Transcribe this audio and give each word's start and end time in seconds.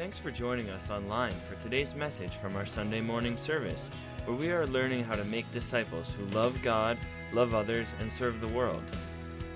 Thanks 0.00 0.18
for 0.18 0.30
joining 0.30 0.70
us 0.70 0.88
online 0.88 1.34
for 1.46 1.62
today's 1.62 1.94
message 1.94 2.36
from 2.36 2.56
our 2.56 2.64
Sunday 2.64 3.02
morning 3.02 3.36
service, 3.36 3.86
where 4.24 4.34
we 4.34 4.50
are 4.50 4.66
learning 4.66 5.04
how 5.04 5.14
to 5.14 5.26
make 5.26 5.52
disciples 5.52 6.14
who 6.14 6.24
love 6.34 6.58
God, 6.62 6.96
love 7.34 7.54
others, 7.54 7.92
and 8.00 8.10
serve 8.10 8.40
the 8.40 8.48
world. 8.48 8.82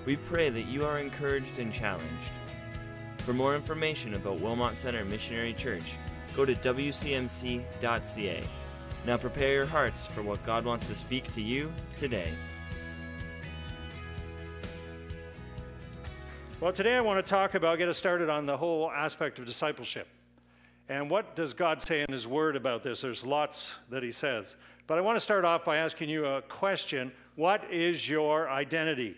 We 0.05 0.17
pray 0.17 0.49
that 0.51 0.67
you 0.67 0.85
are 0.85 0.99
encouraged 0.99 1.57
and 1.57 1.73
challenged. 1.73 2.31
For 3.25 3.33
more 3.33 3.55
information 3.55 4.13
about 4.13 4.39
Wilmot 4.39 4.77
Center 4.77 5.03
Missionary 5.03 5.51
Church, 5.51 5.95
go 6.35 6.45
to 6.45 6.53
wcmc.ca. 6.53 8.43
Now 9.03 9.17
prepare 9.17 9.51
your 9.51 9.65
hearts 9.65 10.05
for 10.05 10.21
what 10.21 10.45
God 10.45 10.63
wants 10.63 10.85
to 10.89 10.93
speak 10.93 11.31
to 11.33 11.41
you 11.41 11.73
today. 11.95 12.31
Well, 16.61 16.71
today 16.71 16.93
I 16.93 17.01
want 17.01 17.25
to 17.25 17.27
talk 17.27 17.55
about, 17.55 17.79
get 17.79 17.89
us 17.89 17.97
started 17.97 18.29
on 18.29 18.45
the 18.45 18.57
whole 18.57 18.91
aspect 18.91 19.39
of 19.39 19.47
discipleship. 19.47 20.07
And 20.87 21.09
what 21.09 21.35
does 21.35 21.53
God 21.53 21.81
say 21.81 22.01
in 22.01 22.11
His 22.11 22.27
Word 22.27 22.55
about 22.55 22.83
this? 22.83 23.01
There's 23.01 23.23
lots 23.23 23.73
that 23.89 24.03
He 24.03 24.11
says. 24.11 24.55
But 24.87 24.97
I 24.97 25.01
want 25.01 25.15
to 25.15 25.19
start 25.19 25.43
off 25.45 25.65
by 25.65 25.77
asking 25.77 26.09
you 26.09 26.25
a 26.25 26.41
question 26.43 27.11
What 27.35 27.71
is 27.71 28.07
your 28.07 28.49
identity? 28.49 29.15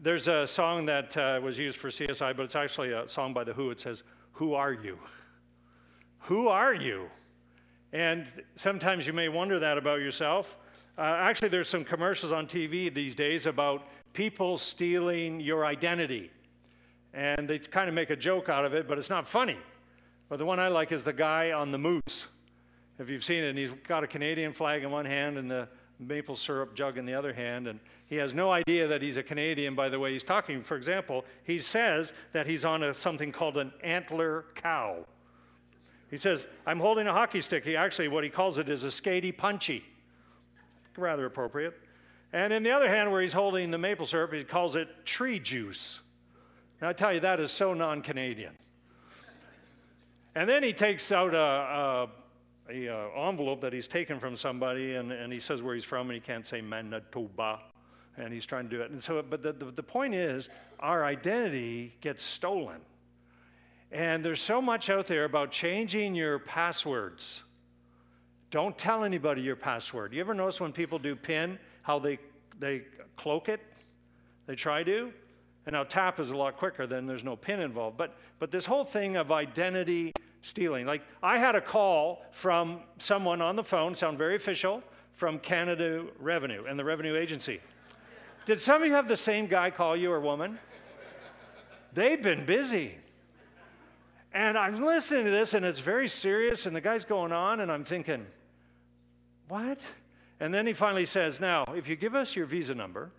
There's 0.00 0.28
a 0.28 0.46
song 0.46 0.86
that 0.86 1.16
uh, 1.16 1.40
was 1.42 1.58
used 1.58 1.76
for 1.76 1.88
CSI, 1.88 2.36
but 2.36 2.44
it's 2.44 2.54
actually 2.54 2.92
a 2.92 3.08
song 3.08 3.34
by 3.34 3.42
The 3.42 3.52
Who. 3.52 3.70
It 3.70 3.80
says, 3.80 4.04
Who 4.32 4.54
are 4.54 4.72
you? 4.72 4.98
Who 6.20 6.48
are 6.48 6.74
you? 6.74 7.08
And 7.92 8.26
sometimes 8.54 9.06
you 9.06 9.12
may 9.12 9.28
wonder 9.28 9.58
that 9.58 9.76
about 9.76 10.00
yourself. 10.00 10.56
Uh, 10.96 11.02
actually, 11.02 11.48
there's 11.48 11.68
some 11.68 11.84
commercials 11.84 12.32
on 12.32 12.46
TV 12.46 12.92
these 12.92 13.14
days 13.14 13.46
about 13.46 13.88
people 14.12 14.58
stealing 14.58 15.40
your 15.40 15.64
identity. 15.64 16.30
And 17.14 17.48
they 17.48 17.58
kind 17.58 17.88
of 17.88 17.94
make 17.94 18.10
a 18.10 18.16
joke 18.16 18.48
out 18.48 18.64
of 18.64 18.74
it, 18.74 18.86
but 18.86 18.98
it's 18.98 19.10
not 19.10 19.26
funny. 19.26 19.56
But 20.28 20.38
the 20.38 20.44
one 20.44 20.60
I 20.60 20.68
like 20.68 20.92
is 20.92 21.04
the 21.04 21.12
guy 21.12 21.52
on 21.52 21.72
the 21.72 21.78
moose. 21.78 22.26
If 22.98 23.08
you've 23.08 23.24
seen 23.24 23.44
it, 23.44 23.50
and 23.50 23.58
he's 23.58 23.70
got 23.86 24.04
a 24.04 24.06
Canadian 24.06 24.52
flag 24.52 24.82
in 24.82 24.90
one 24.90 25.06
hand 25.06 25.38
and 25.38 25.50
the 25.50 25.68
maple 25.98 26.36
syrup 26.36 26.74
jug 26.74 26.98
in 26.98 27.06
the 27.06 27.14
other 27.14 27.32
hand, 27.32 27.66
and 27.66 27.80
he 28.06 28.16
has 28.16 28.34
no 28.34 28.50
idea 28.50 28.88
that 28.88 29.02
he's 29.02 29.16
a 29.16 29.22
Canadian 29.22 29.74
by 29.74 29.88
the 29.88 29.98
way 29.98 30.12
he's 30.12 30.24
talking. 30.24 30.62
For 30.62 30.76
example, 30.76 31.24
he 31.44 31.58
says 31.58 32.12
that 32.32 32.46
he's 32.46 32.64
on 32.64 32.82
a, 32.82 32.94
something 32.94 33.32
called 33.32 33.56
an 33.56 33.72
antler 33.82 34.46
cow. 34.54 35.06
He 36.10 36.16
says, 36.16 36.46
I'm 36.66 36.80
holding 36.80 37.06
a 37.06 37.12
hockey 37.12 37.40
stick. 37.40 37.64
He 37.64 37.76
actually, 37.76 38.08
what 38.08 38.24
he 38.24 38.30
calls 38.30 38.58
it 38.58 38.68
is 38.68 38.84
a 38.84 38.88
skatey 38.88 39.36
punchy. 39.36 39.84
Rather 40.96 41.26
appropriate. 41.26 41.74
And 42.32 42.52
in 42.52 42.62
the 42.62 42.70
other 42.70 42.88
hand, 42.88 43.12
where 43.12 43.20
he's 43.20 43.32
holding 43.32 43.70
the 43.70 43.78
maple 43.78 44.06
syrup, 44.06 44.32
he 44.32 44.42
calls 44.44 44.74
it 44.74 44.88
tree 45.04 45.38
juice. 45.38 46.00
Now, 46.80 46.88
I 46.88 46.92
tell 46.92 47.12
you, 47.12 47.20
that 47.20 47.40
is 47.40 47.50
so 47.50 47.74
non 47.74 48.02
Canadian. 48.02 48.54
And 50.38 50.48
then 50.48 50.62
he 50.62 50.72
takes 50.72 51.10
out 51.10 51.34
a, 51.34 52.08
a, 52.70 52.86
a 52.88 53.28
envelope 53.28 53.60
that 53.62 53.72
he's 53.72 53.88
taken 53.88 54.20
from 54.20 54.36
somebody, 54.36 54.94
and, 54.94 55.10
and 55.10 55.32
he 55.32 55.40
says 55.40 55.62
where 55.62 55.74
he's 55.74 55.82
from, 55.82 56.10
and 56.10 56.14
he 56.14 56.20
can't 56.20 56.46
say 56.46 56.60
Manitoba, 56.60 57.58
and 58.16 58.32
he's 58.32 58.46
trying 58.46 58.68
to 58.68 58.76
do 58.76 58.80
it. 58.80 58.92
And 58.92 59.02
so, 59.02 59.20
but 59.20 59.42
the, 59.42 59.52
the, 59.52 59.72
the 59.72 59.82
point 59.82 60.14
is, 60.14 60.48
our 60.78 61.04
identity 61.04 61.96
gets 62.00 62.22
stolen. 62.22 62.76
And 63.90 64.24
there's 64.24 64.40
so 64.40 64.62
much 64.62 64.88
out 64.90 65.08
there 65.08 65.24
about 65.24 65.50
changing 65.50 66.14
your 66.14 66.38
passwords. 66.38 67.42
Don't 68.52 68.78
tell 68.78 69.02
anybody 69.02 69.42
your 69.42 69.56
password. 69.56 70.12
You 70.14 70.20
ever 70.20 70.34
notice 70.34 70.60
when 70.60 70.70
people 70.70 71.00
do 71.00 71.16
PIN, 71.16 71.58
how 71.82 71.98
they, 71.98 72.20
they 72.60 72.82
cloak 73.16 73.48
it? 73.48 73.60
They 74.46 74.54
try 74.54 74.84
to. 74.84 75.12
And 75.66 75.72
now 75.72 75.82
tap 75.82 76.20
is 76.20 76.30
a 76.30 76.36
lot 76.36 76.56
quicker, 76.58 76.86
then 76.86 77.06
there's 77.06 77.24
no 77.24 77.34
PIN 77.34 77.58
involved. 77.58 77.96
But, 77.96 78.16
but 78.38 78.52
this 78.52 78.66
whole 78.66 78.84
thing 78.84 79.16
of 79.16 79.32
identity 79.32 80.12
stealing, 80.42 80.86
like 80.86 81.02
I 81.22 81.38
had 81.38 81.54
a 81.54 81.60
call 81.60 82.22
from 82.30 82.80
someone 82.98 83.40
on 83.40 83.56
the 83.56 83.64
phone, 83.64 83.94
sound 83.94 84.18
very 84.18 84.36
official, 84.36 84.82
from 85.12 85.38
Canada 85.38 86.04
Revenue 86.18 86.64
and 86.68 86.78
the 86.78 86.84
Revenue 86.84 87.16
Agency. 87.16 87.60
Did 88.46 88.60
some 88.60 88.82
of 88.82 88.88
you 88.88 88.94
have 88.94 89.08
the 89.08 89.16
same 89.16 89.46
guy 89.46 89.70
call 89.70 89.96
you 89.96 90.12
or 90.12 90.20
woman? 90.20 90.58
They've 91.92 92.22
been 92.22 92.46
busy. 92.46 92.94
And 94.32 94.56
I'm 94.56 94.84
listening 94.84 95.24
to 95.24 95.30
this, 95.30 95.54
and 95.54 95.64
it's 95.64 95.80
very 95.80 96.06
serious, 96.06 96.66
and 96.66 96.76
the 96.76 96.80
guy's 96.80 97.04
going 97.04 97.32
on, 97.32 97.60
and 97.60 97.72
I'm 97.72 97.84
thinking, 97.84 98.26
what? 99.48 99.78
And 100.40 100.52
then 100.52 100.66
he 100.66 100.72
finally 100.72 101.06
says, 101.06 101.40
Now, 101.40 101.64
if 101.74 101.88
you 101.88 101.96
give 101.96 102.14
us 102.14 102.36
your 102.36 102.46
visa 102.46 102.74
number, 102.74 103.10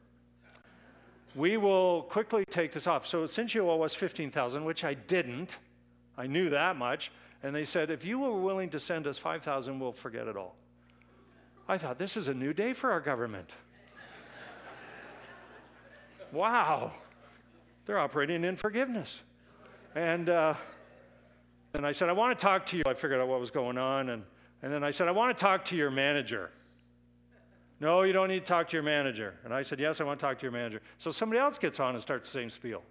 we 1.36 1.58
will 1.58 2.04
quickly 2.04 2.46
take 2.50 2.72
this 2.72 2.88
off. 2.88 3.06
So 3.06 3.26
since 3.28 3.54
you 3.54 3.70
owe 3.70 3.82
us 3.82 3.94
15,000, 3.94 4.64
which 4.64 4.84
I 4.84 4.94
didn't, 4.94 5.58
I 6.20 6.28
knew 6.28 6.50
that 6.50 6.76
much, 6.76 7.12
and 7.42 7.56
they 7.56 7.64
said, 7.64 7.90
if 7.90 8.04
you 8.04 8.20
were 8.20 8.34
willing 8.34 8.70
to 8.72 8.80
send 8.80 9.08
us 9.08 9.18
5,000, 9.18 9.80
we'll 9.80 9.94
forget 9.94 10.28
it 10.28 10.36
all. 10.36 10.56
I 11.66 11.78
thought, 11.78 11.98
this 11.98 12.18
is 12.18 12.28
a 12.28 12.34
new 12.34 12.52
day 12.52 12.74
for 12.74 12.92
our 12.92 13.00
government. 13.00 13.52
wow. 16.34 16.92
They're 17.86 18.00
operating 18.00 18.44
in 18.44 18.58
forgiveness. 18.58 19.22
And, 19.96 20.30
uh, 20.30 20.56
and 21.74 21.86
I 21.86 21.94
said, 21.94 22.10
I 22.10 22.12
want 22.12 22.38
to 22.38 22.44
talk 22.44 22.66
to 22.68 22.78
you. 22.78 22.84
I 22.86 22.96
figured 22.96 23.22
out 23.22 23.30
what 23.30 23.40
was 23.40 23.52
going 23.52 23.78
on. 23.78 24.10
And, 24.10 24.24
and 24.62 24.74
then 24.74 24.84
I 24.84 24.92
said, 24.92 25.08
I 25.08 25.12
want 25.12 25.36
to 25.36 25.42
talk 25.42 25.64
to 25.66 25.78
your 25.78 25.90
manager. 25.90 26.52
No, 27.80 28.02
you 28.02 28.12
don't 28.12 28.28
need 28.28 28.42
to 28.42 28.46
talk 28.46 28.68
to 28.70 28.76
your 28.76 28.84
manager. 28.84 29.36
And 29.46 29.54
I 29.54 29.62
said, 29.62 29.80
Yes, 29.80 30.02
I 30.02 30.04
want 30.04 30.20
to 30.20 30.26
talk 30.26 30.38
to 30.40 30.44
your 30.44 30.52
manager. 30.52 30.82
So 30.98 31.12
somebody 31.12 31.40
else 31.40 31.58
gets 31.58 31.80
on 31.80 31.94
and 31.94 32.02
starts 32.02 32.30
the 32.30 32.40
same 32.40 32.50
spiel. 32.50 32.84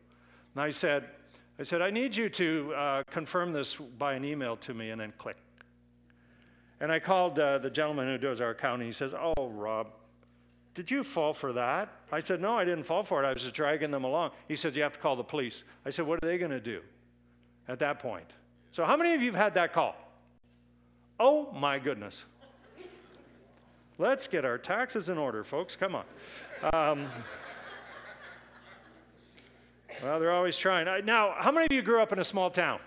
And 0.55 0.63
I 0.63 0.71
said, 0.71 1.05
I 1.59 1.65
said, 1.65 1.83
I 1.83 1.91
need 1.91 2.15
you 2.15 2.29
to 2.29 2.73
uh, 2.75 3.03
confirm 3.11 3.53
this 3.53 3.75
by 3.75 4.15
an 4.15 4.25
email 4.25 4.57
to 4.59 4.75
me, 4.75 4.91
and 4.91 5.01
then 5.01 5.13
click. 5.19 5.37
And 6.81 6.93
I 6.93 7.01
called 7.01 7.39
uh, 7.39 7.59
the 7.59 7.71
gentleman 7.71 8.07
who 8.07 8.19
does 8.19 8.41
our 8.41 8.51
accounting. 8.51 8.87
He 8.87 8.93
says, 8.93 9.13
Oh, 9.13 9.49
Rob, 9.49 9.89
did 10.75 10.91
you 10.91 11.03
fall 11.03 11.33
for 11.33 11.53
that? 11.55 11.93
I 12.13 12.21
said, 12.21 12.41
No, 12.41 12.57
I 12.57 12.65
didn't 12.65 12.85
fall 12.85 13.03
for 13.03 13.23
it. 13.23 13.27
I 13.27 13.33
was 13.33 13.43
just 13.43 13.55
dragging 13.55 13.91
them 13.91 14.05
along. 14.05 14.31
He 14.47 14.55
said, 14.55 14.77
You 14.77 14.85
have 14.85 14.93
to 14.93 14.99
call 15.01 15.17
the 15.17 15.25
police. 15.25 15.65
I 15.85 15.91
said, 15.91 16.07
What 16.07 16.23
are 16.23 16.27
they 16.27 16.39
going 16.39 16.53
to 16.53 16.61
do 16.61 16.81
at 17.67 17.81
that 17.81 17.99
point? 17.99 18.31
So, 18.71 18.85
how 18.85 18.97
many 18.97 19.15
of 19.15 19.23
you 19.23 19.33
have 19.33 19.41
had 19.41 19.55
that 19.55 19.73
call? 19.73 19.97
Oh, 21.19 21.51
my 21.53 21.81
goodness. 21.81 22.25
Let's 23.99 24.29
get 24.29 24.45
our 24.45 24.59
taxes 24.59 25.09
in 25.09 25.19
order, 25.19 25.43
folks. 25.43 25.75
Come 25.75 25.97
on. 25.97 26.05
Um, 26.73 27.09
well, 30.03 30.21
they're 30.21 30.33
always 30.33 30.57
trying. 30.57 31.05
Now, 31.05 31.35
how 31.39 31.53
many 31.53 31.67
of 31.67 31.73
you 31.73 31.83
grew 31.83 32.01
up 32.01 32.13
in 32.13 32.19
a 32.19 32.25
small 32.25 32.51
town? 32.51 32.81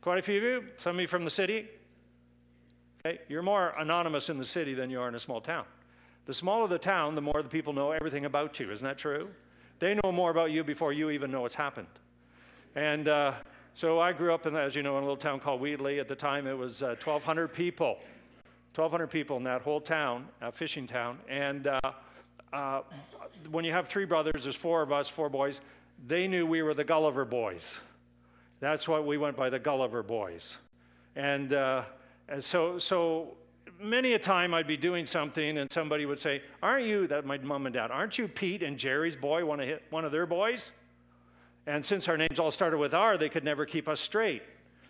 Quite 0.00 0.18
a 0.18 0.22
few 0.22 0.36
of 0.36 0.42
you? 0.42 0.64
Some 0.78 0.96
of 0.96 1.00
you 1.00 1.08
from 1.08 1.24
the 1.24 1.30
city? 1.30 1.66
Okay, 3.04 3.20
you're 3.28 3.42
more 3.42 3.74
anonymous 3.78 4.28
in 4.28 4.38
the 4.38 4.44
city 4.44 4.74
than 4.74 4.90
you 4.90 5.00
are 5.00 5.08
in 5.08 5.14
a 5.14 5.20
small 5.20 5.40
town. 5.40 5.64
The 6.26 6.34
smaller 6.34 6.66
the 6.66 6.78
town, 6.78 7.14
the 7.14 7.20
more 7.20 7.42
the 7.42 7.48
people 7.48 7.72
know 7.72 7.92
everything 7.92 8.24
about 8.24 8.58
you. 8.58 8.70
Isn't 8.70 8.84
that 8.84 8.98
true? 8.98 9.28
They 9.78 9.94
know 9.94 10.10
more 10.10 10.30
about 10.30 10.50
you 10.50 10.64
before 10.64 10.92
you 10.92 11.10
even 11.10 11.30
know 11.30 11.42
what's 11.42 11.54
happened. 11.54 11.86
And 12.74 13.08
uh, 13.08 13.34
so 13.74 14.00
I 14.00 14.12
grew 14.12 14.32
up 14.34 14.46
in, 14.46 14.56
as 14.56 14.74
you 14.74 14.82
know, 14.82 14.96
in 14.96 15.02
a 15.02 15.06
little 15.06 15.16
town 15.16 15.38
called 15.38 15.60
Wheatley. 15.60 16.00
At 16.00 16.08
the 16.08 16.16
time, 16.16 16.46
it 16.46 16.56
was 16.56 16.82
uh, 16.82 16.96
1,200 17.02 17.52
people. 17.52 17.98
1,200 18.74 19.06
people 19.06 19.36
in 19.36 19.44
that 19.44 19.62
whole 19.62 19.80
town, 19.80 20.26
a 20.40 20.50
fishing 20.50 20.86
town. 20.86 21.18
And 21.28 21.66
uh, 21.66 21.78
uh, 22.56 22.80
when 23.50 23.64
you 23.64 23.72
have 23.72 23.86
three 23.86 24.06
brothers, 24.06 24.44
there's 24.44 24.56
four 24.56 24.80
of 24.80 24.90
us, 24.90 25.08
four 25.08 25.28
boys, 25.28 25.60
they 26.06 26.26
knew 26.26 26.46
we 26.46 26.62
were 26.62 26.72
the 26.72 26.84
Gulliver 26.84 27.24
boys. 27.24 27.80
That's 28.60 28.88
what 28.88 29.06
we 29.06 29.18
went 29.18 29.36
by, 29.36 29.50
the 29.50 29.58
Gulliver 29.58 30.02
boys. 30.02 30.56
And, 31.14 31.52
uh, 31.52 31.82
and 32.28 32.42
so, 32.42 32.78
so 32.78 33.34
many 33.78 34.14
a 34.14 34.18
time 34.18 34.54
I'd 34.54 34.66
be 34.66 34.78
doing 34.78 35.04
something 35.04 35.58
and 35.58 35.70
somebody 35.70 36.06
would 36.06 36.18
say, 36.18 36.42
Aren't 36.62 36.86
you, 36.86 37.06
that 37.08 37.26
my 37.26 37.36
mom 37.38 37.66
and 37.66 37.74
dad, 37.74 37.90
aren't 37.90 38.18
you 38.18 38.26
Pete 38.26 38.62
and 38.62 38.78
Jerry's 38.78 39.16
boy, 39.16 39.44
one 39.44 39.60
of, 39.60 39.78
one 39.90 40.06
of 40.06 40.12
their 40.12 40.26
boys? 40.26 40.72
And 41.66 41.84
since 41.84 42.08
our 42.08 42.16
names 42.16 42.38
all 42.38 42.50
started 42.50 42.78
with 42.78 42.94
R, 42.94 43.18
they 43.18 43.28
could 43.28 43.44
never 43.44 43.66
keep 43.66 43.86
us 43.86 44.00
straight. 44.00 44.42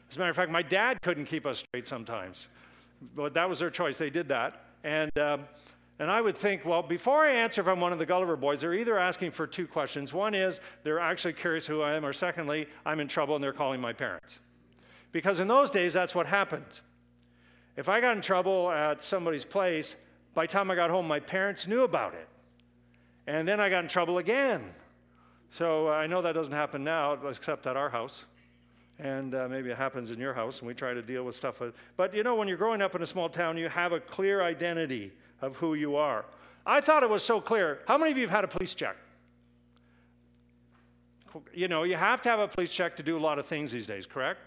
As 0.08 0.16
a 0.16 0.18
matter 0.20 0.30
of 0.30 0.36
fact, 0.36 0.52
my 0.52 0.62
dad 0.62 0.98
couldn't 1.02 1.24
keep 1.24 1.46
us 1.46 1.64
straight 1.68 1.88
sometimes 1.88 2.46
but 3.14 3.34
that 3.34 3.48
was 3.48 3.58
their 3.58 3.70
choice. 3.70 3.98
They 3.98 4.10
did 4.10 4.28
that. 4.28 4.64
And, 4.84 5.16
um, 5.18 5.44
and 5.98 6.10
I 6.10 6.20
would 6.20 6.36
think, 6.36 6.64
well, 6.64 6.82
before 6.82 7.24
I 7.24 7.32
answer 7.32 7.60
if 7.62 7.68
I'm 7.68 7.80
one 7.80 7.92
of 7.92 7.98
the 7.98 8.04
Gulliver 8.04 8.36
boys, 8.36 8.60
they're 8.60 8.74
either 8.74 8.98
asking 8.98 9.30
for 9.30 9.46
two 9.46 9.66
questions. 9.66 10.12
One 10.12 10.34
is 10.34 10.60
they're 10.82 10.98
actually 10.98 11.32
curious 11.32 11.66
who 11.66 11.80
I 11.80 11.94
am, 11.94 12.04
or 12.04 12.12
secondly, 12.12 12.66
I'm 12.84 13.00
in 13.00 13.08
trouble 13.08 13.34
and 13.34 13.42
they're 13.42 13.54
calling 13.54 13.80
my 13.80 13.94
parents. 13.94 14.38
Because 15.10 15.40
in 15.40 15.48
those 15.48 15.70
days, 15.70 15.94
that's 15.94 16.14
what 16.14 16.26
happened. 16.26 16.80
If 17.76 17.88
I 17.88 18.00
got 18.00 18.16
in 18.16 18.22
trouble 18.22 18.70
at 18.70 19.02
somebody's 19.02 19.44
place, 19.44 19.96
by 20.34 20.44
the 20.44 20.52
time 20.52 20.70
I 20.70 20.74
got 20.74 20.90
home, 20.90 21.08
my 21.08 21.20
parents 21.20 21.66
knew 21.66 21.82
about 21.82 22.12
it. 22.12 22.28
And 23.26 23.48
then 23.48 23.58
I 23.58 23.70
got 23.70 23.84
in 23.84 23.88
trouble 23.88 24.18
again. 24.18 24.74
So 25.50 25.88
uh, 25.88 25.92
I 25.92 26.06
know 26.06 26.20
that 26.20 26.32
doesn't 26.32 26.52
happen 26.52 26.84
now, 26.84 27.14
except 27.26 27.66
at 27.66 27.76
our 27.76 27.88
house 27.88 28.26
and 28.98 29.34
uh, 29.34 29.46
maybe 29.48 29.70
it 29.70 29.76
happens 29.76 30.10
in 30.10 30.18
your 30.18 30.32
house, 30.32 30.60
and 30.60 30.68
we 30.68 30.74
try 30.74 30.94
to 30.94 31.02
deal 31.02 31.24
with 31.24 31.36
stuff. 31.36 31.60
But 31.96 32.14
you 32.14 32.22
know, 32.22 32.34
when 32.34 32.48
you're 32.48 32.56
growing 32.56 32.80
up 32.80 32.94
in 32.94 33.02
a 33.02 33.06
small 33.06 33.28
town, 33.28 33.56
you 33.56 33.68
have 33.68 33.92
a 33.92 34.00
clear 34.00 34.42
identity 34.42 35.12
of 35.40 35.56
who 35.56 35.74
you 35.74 35.96
are. 35.96 36.24
I 36.64 36.80
thought 36.80 37.02
it 37.02 37.10
was 37.10 37.22
so 37.22 37.40
clear. 37.40 37.80
How 37.86 37.98
many 37.98 38.10
of 38.10 38.16
you 38.16 38.24
have 38.24 38.30
had 38.30 38.44
a 38.44 38.48
police 38.48 38.74
check? 38.74 38.96
You 41.52 41.68
know, 41.68 41.82
you 41.82 41.96
have 41.96 42.22
to 42.22 42.28
have 42.30 42.40
a 42.40 42.48
police 42.48 42.72
check 42.72 42.96
to 42.96 43.02
do 43.02 43.16
a 43.16 43.20
lot 43.20 43.38
of 43.38 43.46
things 43.46 43.70
these 43.70 43.86
days, 43.86 44.06
correct? 44.06 44.40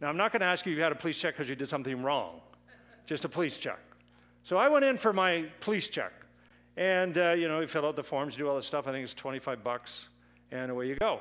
Now, 0.00 0.08
I'm 0.08 0.16
not 0.16 0.32
going 0.32 0.40
to 0.40 0.46
ask 0.46 0.64
you 0.66 0.72
if 0.72 0.76
you 0.76 0.82
had 0.82 0.92
a 0.92 0.96
police 0.96 1.18
check 1.18 1.34
because 1.34 1.48
you 1.48 1.56
did 1.56 1.68
something 1.68 2.02
wrong, 2.02 2.40
just 3.06 3.24
a 3.24 3.28
police 3.28 3.58
check. 3.58 3.78
So 4.44 4.56
I 4.56 4.68
went 4.68 4.84
in 4.84 4.96
for 4.96 5.12
my 5.12 5.46
police 5.60 5.88
check. 5.88 6.12
And, 6.76 7.16
uh, 7.16 7.30
you 7.32 7.48
know, 7.48 7.60
you 7.60 7.66
fill 7.66 7.86
out 7.86 7.96
the 7.96 8.02
forms, 8.02 8.36
do 8.36 8.48
all 8.48 8.56
this 8.56 8.66
stuff. 8.66 8.86
I 8.86 8.92
think 8.92 9.04
it's 9.04 9.14
25 9.14 9.62
bucks, 9.62 10.08
and 10.50 10.70
away 10.70 10.88
you 10.88 10.96
go. 10.96 11.20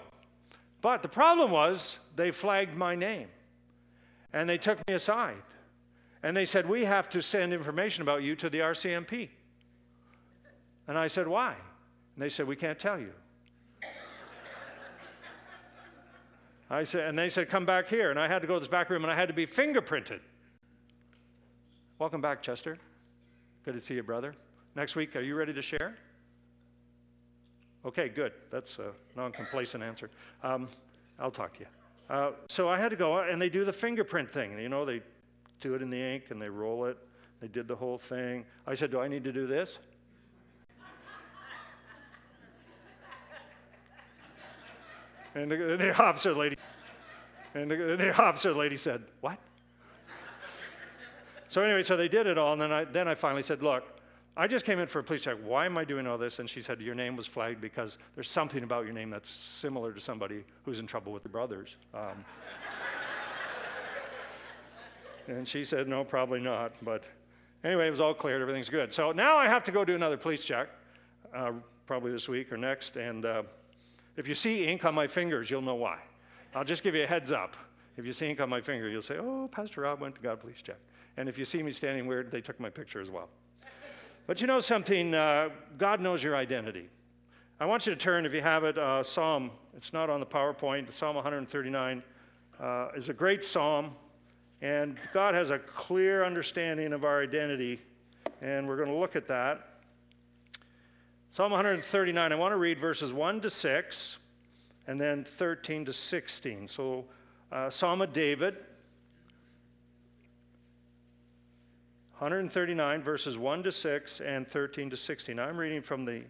But 0.81 1.01
the 1.01 1.07
problem 1.07 1.51
was 1.51 1.99
they 2.15 2.31
flagged 2.31 2.75
my 2.75 2.95
name. 2.95 3.27
And 4.31 4.49
they 4.49 4.57
took 4.57 4.79
me 4.87 4.95
aside. 4.95 5.43
And 6.23 6.35
they 6.35 6.45
said, 6.45 6.67
We 6.67 6.85
have 6.85 7.09
to 7.09 7.21
send 7.21 7.53
information 7.53 8.01
about 8.01 8.23
you 8.23 8.35
to 8.37 8.49
the 8.49 8.59
RCMP. 8.59 9.29
And 10.87 10.97
I 10.97 11.07
said, 11.07 11.27
Why? 11.27 11.55
And 12.15 12.23
they 12.23 12.29
said, 12.29 12.47
We 12.47 12.55
can't 12.55 12.79
tell 12.79 12.99
you. 12.99 13.11
I 16.69 16.83
said, 16.83 17.07
and 17.07 17.19
they 17.19 17.29
said, 17.29 17.49
Come 17.49 17.65
back 17.65 17.87
here. 17.87 18.09
And 18.09 18.19
I 18.19 18.27
had 18.27 18.41
to 18.41 18.47
go 18.47 18.55
to 18.55 18.59
this 18.59 18.67
back 18.67 18.89
room 18.89 19.03
and 19.03 19.11
I 19.11 19.15
had 19.15 19.27
to 19.27 19.33
be 19.33 19.45
fingerprinted. 19.45 20.19
Welcome 21.99 22.21
back, 22.21 22.41
Chester. 22.41 22.77
Good 23.63 23.75
to 23.75 23.79
see 23.79 23.93
you, 23.93 24.03
brother. 24.03 24.33
Next 24.75 24.95
week, 24.95 25.15
are 25.15 25.21
you 25.21 25.35
ready 25.35 25.53
to 25.53 25.61
share? 25.61 25.95
Okay, 27.85 28.09
good. 28.09 28.31
That's 28.49 28.79
a 28.79 28.91
non 29.15 29.31
complacent 29.31 29.83
answer. 29.83 30.09
Um, 30.41 30.67
I'll 31.19 31.31
talk 31.31 31.53
to 31.55 31.59
you. 31.59 31.82
Uh, 32.09 32.31
so 32.49 32.67
I 32.67 32.77
had 32.77 32.89
to 32.89 32.95
go, 32.95 33.19
and 33.19 33.39
they 33.41 33.49
do 33.49 33.65
the 33.65 33.73
fingerprint 33.73 34.29
thing. 34.29 34.59
You 34.59 34.69
know, 34.69 34.85
they 34.85 35.01
do 35.61 35.73
it 35.75 35.81
in 35.81 35.89
the 35.89 36.01
ink 36.01 36.25
and 36.29 36.41
they 36.41 36.49
roll 36.49 36.85
it. 36.85 36.97
They 37.39 37.47
did 37.47 37.67
the 37.67 37.75
whole 37.75 37.97
thing. 37.97 38.45
I 38.67 38.75
said, 38.75 38.91
Do 38.91 38.99
I 38.99 39.07
need 39.07 39.23
to 39.23 39.31
do 39.31 39.47
this? 39.47 39.79
and 45.35 45.49
the, 45.49 45.77
the 45.77 46.03
officer 46.03 46.33
lady, 46.33 46.57
and 47.53 47.71
the, 47.71 47.95
the 47.97 48.21
officer 48.21 48.53
lady 48.53 48.77
said, 48.77 49.03
What? 49.21 49.39
so 51.47 51.63
anyway, 51.63 51.83
so 51.83 51.97
they 51.97 52.09
did 52.09 52.27
it 52.27 52.37
all, 52.37 52.53
and 52.53 52.61
then 52.61 52.71
I, 52.71 52.83
then 52.83 53.07
I 53.07 53.15
finally 53.15 53.43
said, 53.43 53.63
Look, 53.63 53.85
I 54.35 54.47
just 54.47 54.65
came 54.65 54.79
in 54.79 54.87
for 54.87 54.99
a 54.99 55.03
police 55.03 55.21
check. 55.21 55.37
Why 55.43 55.67
am 55.67 55.77
I 55.77 55.85
doing 55.85 56.07
all 56.07 56.17
this? 56.17 56.39
And 56.39 56.49
she 56.49 56.59
said, 56.59 56.81
Your 56.81 56.95
name 56.95 57.15
was 57.15 57.27
flagged 57.27 57.61
because 57.61 57.99
there's 58.15 58.29
something 58.29 58.63
about 58.63 58.85
your 58.85 58.93
name 58.93 59.11
that's 59.11 59.29
similar 59.29 59.93
to 59.93 59.99
somebody 59.99 60.43
who's 60.63 60.79
in 60.79 60.87
trouble 60.87 61.11
with 61.11 61.21
the 61.21 61.29
brothers. 61.29 61.75
Um, 61.93 62.25
and 65.27 65.47
she 65.47 65.63
said, 65.63 65.87
No, 65.87 66.03
probably 66.03 66.39
not. 66.39 66.73
But 66.81 67.03
anyway, 67.63 67.87
it 67.87 67.91
was 67.91 68.01
all 68.01 68.15
cleared. 68.15 68.41
Everything's 68.41 68.69
good. 68.69 68.91
So 68.91 69.11
now 69.11 69.37
I 69.37 69.47
have 69.47 69.63
to 69.65 69.71
go 69.71 69.85
do 69.85 69.93
another 69.93 70.17
police 70.17 70.43
check, 70.43 70.67
uh, 71.35 71.51
probably 71.85 72.11
this 72.11 72.27
week 72.27 72.51
or 72.51 72.57
next. 72.57 72.95
And 72.95 73.25
uh, 73.25 73.43
if 74.17 74.27
you 74.27 74.33
see 74.33 74.65
ink 74.65 74.83
on 74.83 74.95
my 74.95 75.05
fingers, 75.05 75.51
you'll 75.51 75.61
know 75.61 75.75
why. 75.75 75.99
I'll 76.55 76.63
just 76.63 76.81
give 76.81 76.95
you 76.95 77.03
a 77.03 77.07
heads 77.07 77.31
up. 77.31 77.55
If 77.97 78.05
you 78.07 78.13
see 78.13 78.29
ink 78.29 78.41
on 78.41 78.49
my 78.49 78.61
finger, 78.61 78.89
you'll 78.89 79.03
say, 79.03 79.17
Oh, 79.19 79.47
Pastor 79.51 79.81
Rob 79.81 80.01
went 80.01 80.15
to 80.15 80.21
God 80.21 80.39
Police 80.39 80.63
Check. 80.63 80.77
And 81.17 81.29
if 81.29 81.37
you 81.37 81.45
see 81.45 81.61
me 81.61 81.71
standing 81.71 82.07
weird, 82.07 82.31
they 82.31 82.41
took 82.41 82.59
my 82.59 82.71
picture 82.71 82.99
as 82.99 83.11
well. 83.11 83.29
But 84.25 84.39
you 84.39 84.47
know 84.47 84.61
something? 84.61 85.13
Uh, 85.13 85.49
God 85.77 85.99
knows 85.99 86.23
your 86.23 86.37
identity. 86.37 86.87
I 87.59 87.65
want 87.65 87.85
you 87.85 87.93
to 87.93 87.99
turn, 87.99 88.25
if 88.25 88.33
you 88.33 88.41
have 88.41 88.63
it, 88.63 88.77
uh, 88.77 89.03
Psalm. 89.03 89.51
It's 89.75 89.91
not 89.91 90.09
on 90.09 90.21
the 90.21 90.25
PowerPoint. 90.25 90.93
Psalm 90.93 91.15
139 91.15 92.01
uh, 92.57 92.87
is 92.95 93.09
a 93.09 93.13
great 93.13 93.43
psalm, 93.43 93.91
and 94.61 94.97
God 95.13 95.35
has 95.35 95.49
a 95.49 95.59
clear 95.59 96.23
understanding 96.23 96.93
of 96.93 97.03
our 97.03 97.21
identity, 97.21 97.81
and 98.41 98.65
we're 98.65 98.77
going 98.77 98.87
to 98.87 98.95
look 98.95 99.17
at 99.17 99.27
that. 99.27 99.79
Psalm 101.29 101.51
139, 101.51 102.31
I 102.31 102.35
want 102.35 102.53
to 102.53 102.57
read 102.57 102.79
verses 102.79 103.11
1 103.11 103.41
to 103.41 103.49
6, 103.49 104.17
and 104.87 105.01
then 105.01 105.25
13 105.25 105.83
to 105.83 105.91
16. 105.91 106.69
So, 106.69 107.03
uh, 107.51 107.69
Psalm 107.69 108.01
of 108.01 108.13
David, 108.13 108.55
139, 112.19 113.01
verses 113.01 113.37
1 113.37 113.63
to 113.63 113.71
6 113.71 114.21
and 114.21 114.47
13 114.47 114.89
to 114.91 114.97
16. 114.97 115.39
I'm 115.39 115.57
reading 115.57 115.81
from 115.81 116.05
the 116.05 116.21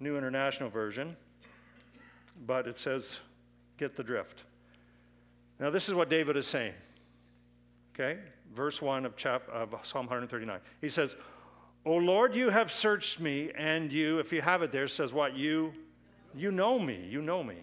New 0.00 0.18
International 0.18 0.68
Version, 0.68 1.16
but 2.46 2.66
it 2.66 2.78
says, 2.78 3.18
get 3.78 3.94
the 3.94 4.02
drift. 4.02 4.44
Now, 5.58 5.70
this 5.70 5.88
is 5.88 5.94
what 5.94 6.10
David 6.10 6.36
is 6.36 6.46
saying. 6.46 6.74
Okay? 7.94 8.18
Verse 8.54 8.82
1 8.82 9.06
of, 9.06 9.16
chap- 9.16 9.48
of 9.48 9.74
Psalm 9.82 10.06
139. 10.06 10.58
He 10.80 10.88
says, 10.88 11.16
O 11.86 11.94
Lord, 11.94 12.34
you 12.34 12.50
have 12.50 12.72
searched 12.72 13.20
me, 13.20 13.50
and 13.56 13.92
you, 13.92 14.18
if 14.18 14.32
you 14.32 14.42
have 14.42 14.62
it 14.62 14.72
there, 14.72 14.88
says 14.88 15.12
what? 15.12 15.36
You, 15.36 15.72
you 16.34 16.50
know 16.50 16.78
me. 16.78 17.06
You 17.08 17.22
know 17.22 17.42
me. 17.42 17.56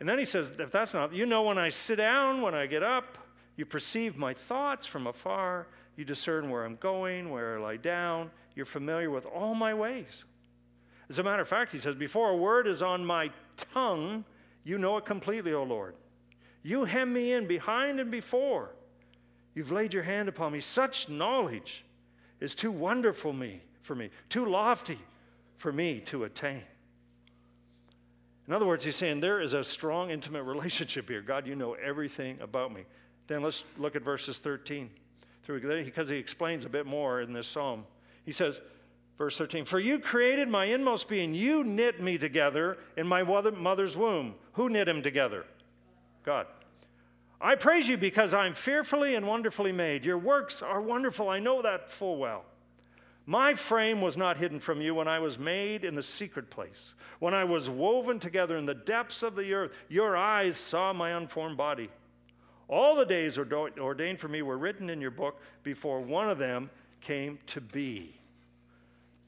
And 0.00 0.08
then 0.08 0.18
he 0.18 0.24
says, 0.24 0.52
if 0.58 0.70
that's 0.70 0.92
not, 0.92 1.12
you 1.14 1.24
know 1.24 1.42
when 1.42 1.58
I 1.58 1.68
sit 1.70 1.96
down, 1.96 2.42
when 2.42 2.54
I 2.54 2.66
get 2.66 2.82
up, 2.82 3.18
you 3.56 3.64
perceive 3.64 4.16
my 4.16 4.34
thoughts 4.34 4.86
from 4.86 5.06
afar. 5.06 5.68
You 5.96 6.04
discern 6.04 6.50
where 6.50 6.64
I'm 6.64 6.76
going, 6.76 7.30
where 7.30 7.58
I 7.58 7.60
lie 7.60 7.76
down. 7.76 8.30
You're 8.54 8.66
familiar 8.66 9.10
with 9.10 9.26
all 9.26 9.54
my 9.54 9.74
ways. 9.74 10.24
As 11.08 11.18
a 11.18 11.22
matter 11.22 11.42
of 11.42 11.48
fact, 11.48 11.72
he 11.72 11.78
says, 11.78 11.94
Before 11.94 12.30
a 12.30 12.36
word 12.36 12.66
is 12.66 12.82
on 12.82 13.04
my 13.04 13.30
tongue, 13.56 14.24
you 14.64 14.78
know 14.78 14.96
it 14.96 15.04
completely, 15.04 15.52
O 15.52 15.62
Lord. 15.62 15.94
You 16.62 16.84
hem 16.84 17.12
me 17.12 17.32
in 17.32 17.46
behind 17.46 18.00
and 18.00 18.10
before. 18.10 18.70
You've 19.54 19.70
laid 19.70 19.94
your 19.94 20.02
hand 20.02 20.28
upon 20.28 20.52
me. 20.52 20.60
Such 20.60 21.08
knowledge 21.08 21.84
is 22.40 22.54
too 22.54 22.72
wonderful 22.72 23.32
me, 23.32 23.60
for 23.82 23.94
me, 23.94 24.10
too 24.28 24.46
lofty 24.46 24.98
for 25.56 25.72
me 25.72 26.00
to 26.00 26.24
attain. 26.24 26.62
In 28.48 28.52
other 28.52 28.66
words, 28.66 28.84
he's 28.84 28.96
saying 28.96 29.20
there 29.20 29.40
is 29.40 29.54
a 29.54 29.62
strong, 29.62 30.10
intimate 30.10 30.42
relationship 30.44 31.08
here. 31.08 31.20
God, 31.20 31.46
you 31.46 31.54
know 31.54 31.74
everything 31.74 32.40
about 32.40 32.72
me. 32.72 32.84
Then 33.26 33.42
let's 33.42 33.64
look 33.78 33.94
at 33.94 34.02
verses 34.02 34.38
13 34.38 34.90
through 35.44 35.84
because 35.84 36.08
he 36.08 36.16
explains 36.16 36.64
a 36.64 36.68
bit 36.68 36.86
more 36.86 37.20
in 37.20 37.32
this 37.32 37.46
psalm. 37.46 37.84
He 38.24 38.32
says, 38.32 38.60
verse 39.18 39.36
13, 39.36 39.64
For 39.64 39.78
you 39.78 39.98
created 39.98 40.48
my 40.48 40.66
inmost 40.66 41.08
being. 41.08 41.34
You 41.34 41.64
knit 41.64 42.02
me 42.02 42.18
together 42.18 42.78
in 42.96 43.06
my 43.06 43.22
mother's 43.22 43.96
womb. 43.96 44.34
Who 44.54 44.68
knit 44.68 44.88
him 44.88 45.02
together? 45.02 45.44
God. 46.24 46.46
I 47.40 47.56
praise 47.56 47.88
you 47.88 47.98
because 47.98 48.32
I'm 48.32 48.54
fearfully 48.54 49.14
and 49.14 49.26
wonderfully 49.26 49.72
made. 49.72 50.04
Your 50.04 50.16
works 50.16 50.62
are 50.62 50.80
wonderful. 50.80 51.28
I 51.28 51.40
know 51.40 51.60
that 51.62 51.90
full 51.90 52.16
well. 52.16 52.44
My 53.26 53.54
frame 53.54 54.00
was 54.00 54.16
not 54.16 54.36
hidden 54.36 54.60
from 54.60 54.80
you 54.80 54.94
when 54.94 55.08
I 55.08 55.18
was 55.18 55.38
made 55.38 55.84
in 55.84 55.94
the 55.94 56.02
secret 56.02 56.50
place. 56.50 56.94
When 57.20 57.32
I 57.32 57.44
was 57.44 57.70
woven 57.70 58.18
together 58.18 58.56
in 58.56 58.66
the 58.66 58.74
depths 58.74 59.22
of 59.22 59.34
the 59.34 59.52
earth, 59.54 59.72
your 59.88 60.16
eyes 60.16 60.56
saw 60.56 60.92
my 60.92 61.10
unformed 61.10 61.56
body. 61.56 61.90
All 62.68 62.96
the 62.96 63.04
days 63.04 63.38
ordained 63.38 64.18
for 64.18 64.28
me 64.28 64.42
were 64.42 64.56
written 64.56 64.88
in 64.88 65.00
your 65.00 65.10
book 65.10 65.40
before 65.62 66.00
one 66.00 66.30
of 66.30 66.38
them 66.38 66.70
came 67.00 67.38
to 67.46 67.60
be. 67.60 68.16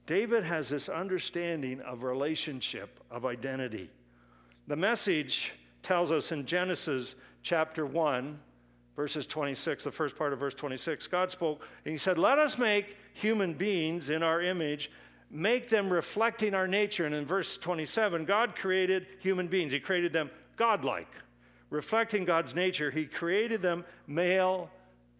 David 0.07 0.45
has 0.45 0.69
this 0.69 0.88
understanding 0.88 1.81
of 1.81 2.02
relationship, 2.02 3.00
of 3.11 3.26
identity. 3.26 3.90
The 4.69 4.76
message 4.76 5.52
tells 5.83 6.11
us 6.11 6.33
in 6.33 6.47
Genesis 6.47 7.14
chapter 7.43 7.85
1, 7.85 8.38
verses 8.95 9.26
26, 9.26 9.85
the 9.85 9.90
first 9.90 10.16
part 10.16 10.33
of 10.33 10.38
verse 10.38 10.55
26, 10.55 11.07
God 11.09 11.31
spoke 11.31 11.62
and 11.85 11.93
He 11.93 11.99
said, 11.99 12.19
Let 12.19 12.38
us 12.38 12.57
make 12.57 12.97
human 13.12 13.52
beings 13.52 14.09
in 14.09 14.23
our 14.23 14.40
image, 14.40 14.90
make 15.31 15.69
them 15.69 15.93
reflecting 15.93 16.55
our 16.55 16.69
nature. 16.69 17.05
And 17.05 17.14
in 17.14 17.26
verse 17.26 17.59
27, 17.59 18.25
God 18.25 18.57
created 18.57 19.07
human 19.19 19.49
beings, 19.49 19.73
He 19.73 19.81
created 19.81 20.12
them 20.12 20.31
godlike 20.57 21.12
reflecting 21.70 22.25
God's 22.25 22.54
nature, 22.54 22.90
He 22.90 23.06
created 23.06 23.62
them 23.62 23.85
male 24.06 24.70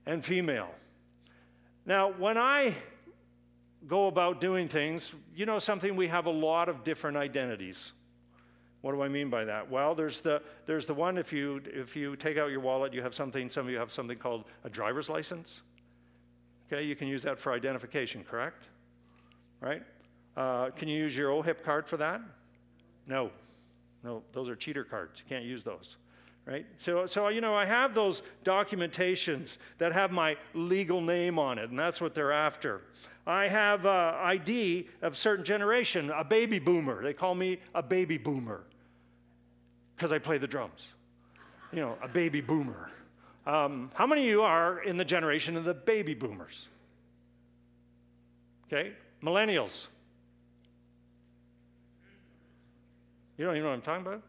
and 0.07 0.25
female. 0.25 0.71
Now, 1.85 2.13
when 2.13 2.39
I 2.39 2.75
go 3.87 4.07
about 4.07 4.41
doing 4.41 4.69
things, 4.69 5.13
you 5.35 5.47
know 5.47 5.59
something, 5.59 5.95
we 5.95 6.09
have 6.09 6.27
a 6.27 6.31
lot 6.31 6.69
of 6.69 6.85
different 6.85 7.17
identities. 7.17 7.93
What 8.81 8.93
do 8.93 9.03
I 9.03 9.09
mean 9.09 9.31
by 9.31 9.45
that? 9.45 9.71
Well, 9.71 9.95
there's 9.95 10.21
the, 10.21 10.43
there's 10.67 10.87
the 10.87 10.95
one 10.95 11.19
if 11.19 11.33
you, 11.33 11.61
if 11.67 11.97
you 11.97 12.15
take 12.17 12.39
out 12.39 12.51
your 12.51 12.61
wallet, 12.61 12.93
you 12.93 13.03
have 13.03 13.15
something, 13.15 13.51
some 13.51 13.67
of 13.67 13.73
you 13.73 13.79
have 13.79 13.93
something 13.93 14.19
called 14.19 14.45
a 14.65 14.71
driver's 14.71 15.09
license. 15.09 15.63
Okay, 16.67 16.83
you 16.83 16.97
can 16.97 17.09
use 17.09 17.23
that 17.23 17.39
for 17.39 17.53
identification, 17.53 18.25
correct? 18.25 18.65
Right? 19.61 19.83
Uh, 20.37 20.71
can 20.71 20.89
you 20.89 20.99
use 20.99 21.17
your 21.17 21.31
OHIP 21.31 21.63
card 21.63 21.87
for 21.87 21.97
that? 21.97 22.21
No. 23.07 23.31
No, 24.05 24.23
those 24.33 24.49
are 24.49 24.57
cheater 24.57 24.85
cards. 24.85 25.21
You 25.21 25.29
can't 25.29 25.45
use 25.45 25.65
those 25.65 25.97
right? 26.47 26.65
So, 26.79 27.07
so, 27.07 27.29
you 27.29 27.41
know, 27.41 27.55
I 27.55 27.67
have 27.67 27.95
those 27.95 28.23
documentations 28.45 29.59
that 29.79 29.93
have 29.93 30.13
my 30.13 30.37
legal 30.55 31.01
name 31.01 31.39
on 31.39 31.59
it, 31.59 31.71
and 31.71 31.79
that's 31.79 32.01
what 32.01 32.15
they're 32.15 32.33
after. 32.33 32.83
I 33.27 33.49
have 33.49 33.85
a 33.85 34.19
ID 34.23 34.89
of 35.03 35.17
certain 35.17 35.45
generation, 35.45 36.11
a 36.11 36.23
baby 36.23 36.61
boomer. 36.61 37.03
They 37.03 37.13
call 37.13 37.35
me 37.35 37.59
a 37.75 37.83
baby 37.83 38.17
boomer 38.17 38.63
because 39.97 40.13
I 40.13 40.19
play 40.19 40.39
the 40.39 40.47
drums. 40.47 40.87
You 41.73 41.81
know, 41.81 41.99
a 42.01 42.07
baby 42.09 42.41
boomer. 42.41 42.91
Um, 43.45 43.91
how 43.95 44.07
many 44.07 44.23
of 44.23 44.29
you 44.29 44.43
are 44.43 44.81
in 44.83 44.97
the 44.97 45.05
generation 45.05 45.57
of 45.57 45.65
the 45.65 45.75
baby 45.75 46.15
boomers? 46.15 46.69
Okay, 48.67 48.93
millennials. 49.23 49.89
You 53.37 53.45
don't 53.45 53.55
even 53.55 53.65
know 53.65 53.71
what 53.71 53.77
I'm 53.77 53.83
talking 53.83 54.07
about? 54.07 54.23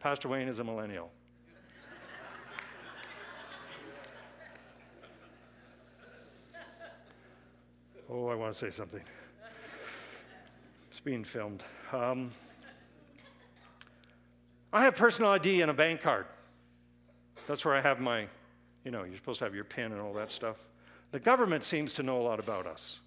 Pastor 0.00 0.28
Wayne 0.28 0.48
is 0.48 0.58
a 0.58 0.64
millennial. 0.64 1.10
Oh, 8.12 8.26
I 8.26 8.34
want 8.34 8.52
to 8.52 8.58
say 8.58 8.70
something. 8.72 9.02
it's 10.90 10.98
being 10.98 11.22
filmed. 11.22 11.62
Um, 11.92 12.32
I 14.72 14.82
have 14.82 14.96
personal 14.96 15.30
ID 15.30 15.60
and 15.60 15.70
a 15.70 15.74
bank 15.74 16.00
card. 16.00 16.26
That's 17.46 17.64
where 17.64 17.74
I 17.74 17.80
have 17.80 18.00
my, 18.00 18.26
you 18.84 18.90
know, 18.90 19.04
you're 19.04 19.16
supposed 19.16 19.38
to 19.38 19.44
have 19.44 19.54
your 19.54 19.62
PIN 19.62 19.92
and 19.92 20.00
all 20.00 20.12
that 20.14 20.32
stuff. 20.32 20.56
The 21.12 21.20
government 21.20 21.64
seems 21.64 21.94
to 21.94 22.02
know 22.02 22.20
a 22.20 22.24
lot 22.24 22.40
about 22.40 22.66
us, 22.66 22.98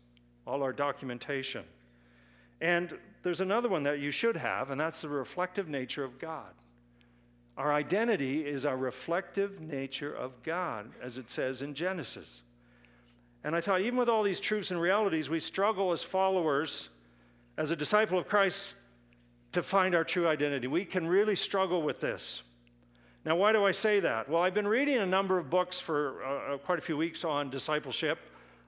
all 0.48 0.64
our 0.64 0.72
documentation. 0.72 1.66
And 2.62 2.98
there's 3.24 3.42
another 3.42 3.68
one 3.68 3.84
that 3.84 4.00
you 4.00 4.12
should 4.12 4.38
have, 4.38 4.70
and 4.70 4.80
that's 4.80 5.02
the 5.02 5.10
reflective 5.10 5.68
nature 5.68 6.06
of 6.06 6.18
God. 6.18 6.54
Our 7.58 7.74
identity 7.74 8.46
is 8.46 8.66
our 8.66 8.78
reflective 8.78 9.60
nature 9.60 10.14
of 10.14 10.44
God, 10.44 10.92
as 11.02 11.18
it 11.18 11.30
says 11.30 11.62
in 11.62 11.74
Genesis. 11.74 12.42
And 13.44 13.56
I 13.56 13.62
thought, 13.62 13.82
even 13.82 13.98
with 14.00 14.10
all 14.10 14.24
these 14.24 14.40
truths 14.40 14.72
and 14.72 14.80
realities, 14.80 15.30
we 15.30 15.40
struggle 15.40 15.92
as 15.92 16.02
followers, 16.02 16.90
as 17.58 17.72
a 17.72 17.76
disciple 17.76 18.18
of 18.18 18.28
Christ, 18.28 18.74
to 19.52 19.62
find 19.62 19.94
our 19.96 20.04
true 20.04 20.28
identity. 20.28 20.68
We 20.68 20.86
can 20.86 21.06
really 21.06 21.36
struggle 21.36 21.82
with 21.82 22.00
this. 22.00 22.42
Now, 23.26 23.36
why 23.36 23.52
do 23.52 23.64
I 23.64 23.72
say 23.72 24.00
that? 24.02 24.28
Well, 24.30 24.42
I've 24.42 24.54
been 24.54 24.68
reading 24.68 24.98
a 24.98 25.06
number 25.06 25.38
of 25.38 25.50
books 25.50 25.80
for 25.80 26.24
uh, 26.24 26.54
uh 26.54 26.58
quite 26.58 26.80
a 26.80 26.82
few 26.82 26.98
weeks 26.98 27.24
on 27.24 27.50
discipleship. 27.50 28.20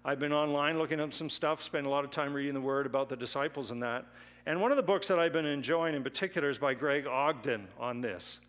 I've 0.06 0.20
been 0.20 0.32
online 0.32 0.78
looking 0.78 1.00
up 1.00 1.14
some 1.14 1.30
stuff, 1.30 1.64
spent 1.64 1.88
a 1.88 1.90
lot 1.90 2.06
of 2.06 2.12
time 2.12 2.34
reading 2.34 2.54
the 2.54 2.62
word 2.62 2.86
about 2.86 3.10
the 3.10 3.16
disciples 3.16 3.72
and 3.72 3.82
that. 3.82 4.06
And 4.46 4.62
one 4.62 4.72
of 4.72 4.78
the 4.78 4.84
books 4.84 5.08
that 5.08 5.18
I've 5.18 5.34
been 5.34 5.48
enjoying 5.48 5.96
in 5.96 6.04
particular 6.04 6.50
is 6.50 6.60
by 6.60 6.76
Greg 6.76 7.08
Ogden 7.08 7.68
on 7.80 8.02
this. 8.02 8.40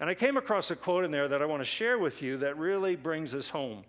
And 0.00 0.10
I 0.10 0.14
came 0.14 0.36
across 0.36 0.72
a 0.72 0.76
quote 0.76 1.04
in 1.04 1.12
there 1.12 1.28
that 1.28 1.40
I 1.40 1.46
want 1.46 1.60
to 1.60 1.64
share 1.64 1.98
with 1.98 2.20
you 2.20 2.38
that 2.38 2.58
really 2.58 2.96
brings 2.96 3.30
this 3.30 3.48
home. 3.48 3.84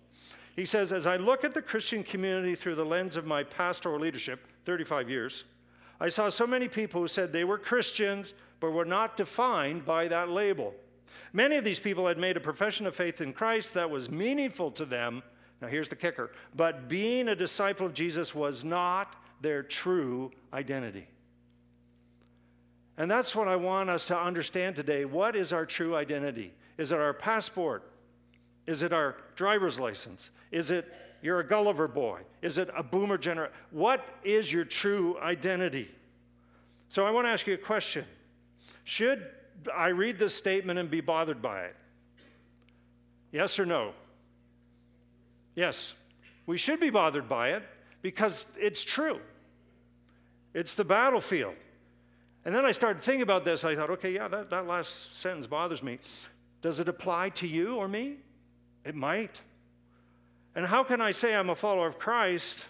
He 0.56 0.66
says, 0.66 0.94
As 0.94 1.08
I 1.08 1.18
look 1.18 1.44
at 1.44 1.54
the 1.54 1.62
Christian 1.62 2.04
community 2.04 2.56
through 2.56 2.76
the 2.76 2.86
lens 2.86 3.16
of 3.16 3.26
my 3.26 3.44
pastoral 3.44 4.00
leadership, 4.00 4.48
35 4.66 5.10
years, 5.10 5.44
I 6.00 6.10
saw 6.10 6.30
so 6.30 6.46
many 6.48 6.68
people 6.68 7.02
who 7.02 7.08
said 7.08 7.32
they 7.32 7.44
were 7.44 7.58
Christians 7.58 8.34
but 8.60 8.72
were 8.72 8.86
not 8.86 9.18
defined 9.18 9.86
by 9.86 10.08
that 10.08 10.30
label. 10.30 10.74
Many 11.34 11.56
of 11.56 11.64
these 11.64 11.80
people 11.80 12.08
had 12.08 12.18
made 12.18 12.38
a 12.38 12.42
profession 12.42 12.88
of 12.88 12.96
faith 12.96 13.22
in 13.22 13.34
Christ 13.34 13.74
that 13.74 13.90
was 13.90 14.10
meaningful 14.10 14.72
to 14.72 14.86
them 14.86 15.24
now, 15.62 15.68
here's 15.68 15.90
the 15.90 15.96
kicker. 15.96 16.32
But 16.56 16.88
being 16.88 17.28
a 17.28 17.36
disciple 17.36 17.86
of 17.86 17.94
Jesus 17.94 18.36
was 18.36 18.64
not 18.64 19.16
their 19.42 19.64
true 19.64 20.32
identity. 20.54 21.08
And 22.98 23.10
that's 23.10 23.36
what 23.36 23.48
I 23.48 23.56
want 23.56 23.90
us 23.90 24.06
to 24.06 24.18
understand 24.18 24.76
today. 24.76 25.06
What 25.06 25.36
is 25.36 25.52
our 25.52 25.66
true 25.66 25.96
identity? 25.96 26.54
Is 26.78 26.92
it 26.92 27.00
our 27.00 27.14
passport? 27.14 27.84
Is 28.68 28.84
it 28.84 28.94
our 28.94 29.16
driver's 29.36 29.80
license? 29.80 30.32
Is 30.52 30.72
it 30.72 30.92
you're 31.22 31.40
a 31.40 31.48
Gulliver 31.48 31.88
boy? 31.88 32.22
Is 32.42 32.58
it 32.58 32.70
a 32.76 32.84
boomer 32.84 33.18
generation? 33.18 33.54
What 33.72 34.06
is 34.24 34.52
your 34.52 34.66
true 34.66 35.18
identity? 35.22 35.90
So 36.90 37.06
I 37.06 37.12
want 37.12 37.26
to 37.26 37.30
ask 37.30 37.48
you 37.48 37.54
a 37.54 37.58
question. 37.58 38.06
Should 38.84 39.26
I 39.76 39.88
read 39.88 40.20
this 40.20 40.36
statement 40.36 40.80
and 40.80 40.90
be 40.90 41.02
bothered 41.02 41.42
by 41.42 41.64
it? 41.64 41.76
Yes 43.32 43.60
or 43.60 43.66
no? 43.66 43.94
Yes, 45.56 45.94
we 46.46 46.58
should 46.58 46.80
be 46.80 46.90
bothered 46.90 47.28
by 47.28 47.50
it 47.50 47.64
because 48.02 48.48
it's 48.60 48.84
true. 48.84 49.20
It's 50.54 50.74
the 50.74 50.86
battlefield. 50.86 51.56
And 52.46 52.54
then 52.54 52.66
I 52.66 52.72
started 52.72 53.02
thinking 53.02 53.24
about 53.24 53.44
this. 53.44 53.64
I 53.64 53.76
thought, 53.76 53.90
okay, 53.90 54.14
yeah, 54.14 54.28
that, 54.28 54.52
that 54.52 54.68
last 54.68 55.18
sentence 55.18 55.48
bothers 55.48 55.82
me. 55.82 56.00
Does 56.62 56.80
it 56.80 56.88
apply 56.88 57.30
to 57.30 57.48
you 57.48 57.76
or 57.78 57.88
me? 57.88 58.18
It 58.86 58.96
might. 58.96 59.42
And 60.56 60.68
how 60.68 60.84
can 60.84 61.02
I 61.02 61.12
say 61.12 61.36
I'm 61.36 61.50
a 61.50 61.56
follower 61.56 61.88
of 61.88 62.00
Christ 62.00 62.66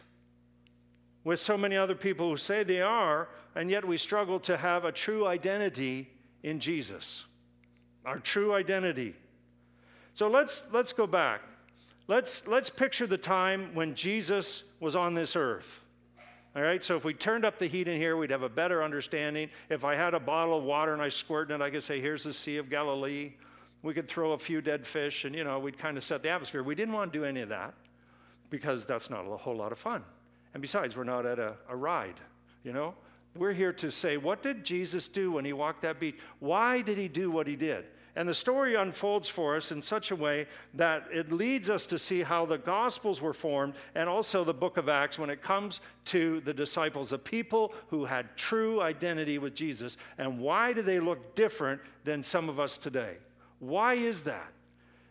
with 1.24 1.42
so 1.42 1.58
many 1.58 1.76
other 1.76 1.96
people 1.96 2.30
who 2.30 2.38
say 2.38 2.64
they 2.64 2.82
are, 2.82 3.28
and 3.54 3.70
yet 3.70 3.86
we 3.86 3.98
struggle 3.98 4.40
to 4.42 4.58
have 4.58 4.86
a 4.86 4.92
true 4.92 5.28
identity 5.28 6.10
in 6.42 6.60
Jesus? 6.60 7.26
Our 8.06 8.20
true 8.20 8.54
identity. 8.54 9.16
So 10.14 10.30
let's, 10.30 10.64
let's 10.72 10.94
go 10.94 11.06
back. 11.06 11.42
Let's, 12.08 12.48
let's 12.48 12.70
picture 12.70 13.08
the 13.08 13.18
time 13.18 13.74
when 13.74 13.96
Jesus 13.96 14.64
was 14.80 14.96
on 14.96 15.16
this 15.16 15.36
earth. 15.36 15.80
All 16.56 16.62
right, 16.62 16.82
so 16.82 16.96
if 16.96 17.04
we 17.04 17.14
turned 17.14 17.44
up 17.44 17.60
the 17.60 17.68
heat 17.68 17.90
in 17.90 18.00
here, 18.00 18.16
we'd 18.16 18.30
have 18.30 18.44
a 18.44 18.50
better 18.50 18.82
understanding. 18.82 19.50
If 19.70 19.84
I 19.84 19.96
had 19.96 20.14
a 20.14 20.20
bottle 20.20 20.58
of 20.58 20.64
water 20.64 20.94
and 20.94 21.02
I 21.02 21.10
squirted 21.10 21.60
it, 21.60 21.62
I 21.62 21.70
could 21.70 21.84
say, 21.84 22.00
here's 22.00 22.24
the 22.24 22.32
Sea 22.32 22.58
of 22.58 22.70
Galilee. 22.70 23.34
We 23.86 23.94
could 23.94 24.08
throw 24.08 24.32
a 24.32 24.38
few 24.40 24.62
dead 24.62 24.88
fish 24.88 25.26
and, 25.26 25.36
you 25.36 25.44
know, 25.44 25.60
we'd 25.60 25.78
kind 25.78 25.96
of 25.96 26.04
set 26.04 26.24
the 26.24 26.30
atmosphere. 26.30 26.64
We 26.64 26.74
didn't 26.74 26.96
want 26.96 27.14
to 27.14 27.20
do 27.20 27.24
any 27.24 27.42
of 27.42 27.50
that 27.50 27.76
because 28.50 28.88
that's 28.88 29.12
not 29.12 29.28
a 29.28 29.38
whole 29.38 29.56
lot 29.56 29.72
of 29.72 29.78
fun. 29.78 30.04
And 30.56 30.62
besides, 30.62 30.98
we're 30.98 31.04
not 31.04 31.28
at 31.28 31.38
a, 31.38 31.54
a 31.70 31.76
ride, 31.76 32.20
you 32.64 32.74
know? 32.74 32.96
We're 33.36 33.54
here 33.54 33.74
to 33.74 33.92
say, 33.92 34.18
what 34.18 34.42
did 34.42 34.66
Jesus 34.66 35.08
do 35.08 35.34
when 35.34 35.46
he 35.46 35.54
walked 35.54 35.84
that 35.84 36.00
beach? 36.00 36.18
Why 36.40 36.82
did 36.82 36.98
he 36.98 37.08
do 37.08 37.30
what 37.30 37.46
he 37.46 37.56
did? 37.56 37.86
And 38.16 38.28
the 38.28 38.34
story 38.34 38.74
unfolds 38.74 39.30
for 39.30 39.56
us 39.56 39.72
in 39.72 39.84
such 39.84 40.10
a 40.10 40.16
way 40.16 40.48
that 40.74 41.06
it 41.12 41.32
leads 41.32 41.70
us 41.70 41.86
to 41.88 42.00
see 42.00 42.24
how 42.24 42.48
the 42.48 42.58
Gospels 42.58 43.22
were 43.22 43.34
formed 43.34 43.76
and 43.94 44.10
also 44.10 44.44
the 44.44 44.54
book 44.54 44.78
of 44.78 44.90
Acts 44.90 45.20
when 45.20 45.30
it 45.30 45.44
comes 45.44 45.80
to 46.06 46.42
the 46.42 46.54
disciples, 46.56 47.12
the 47.12 47.20
people 47.20 47.72
who 47.90 48.06
had 48.06 48.36
true 48.36 48.82
identity 48.82 49.38
with 49.38 49.54
Jesus. 49.54 49.98
And 50.18 50.40
why 50.40 50.74
do 50.74 50.82
they 50.82 51.00
look 51.00 51.36
different 51.36 51.82
than 52.04 52.24
some 52.24 52.50
of 52.50 52.60
us 52.60 52.80
today? 52.80 53.18
Why 53.68 53.96
is 53.96 54.24
that? 54.24 54.52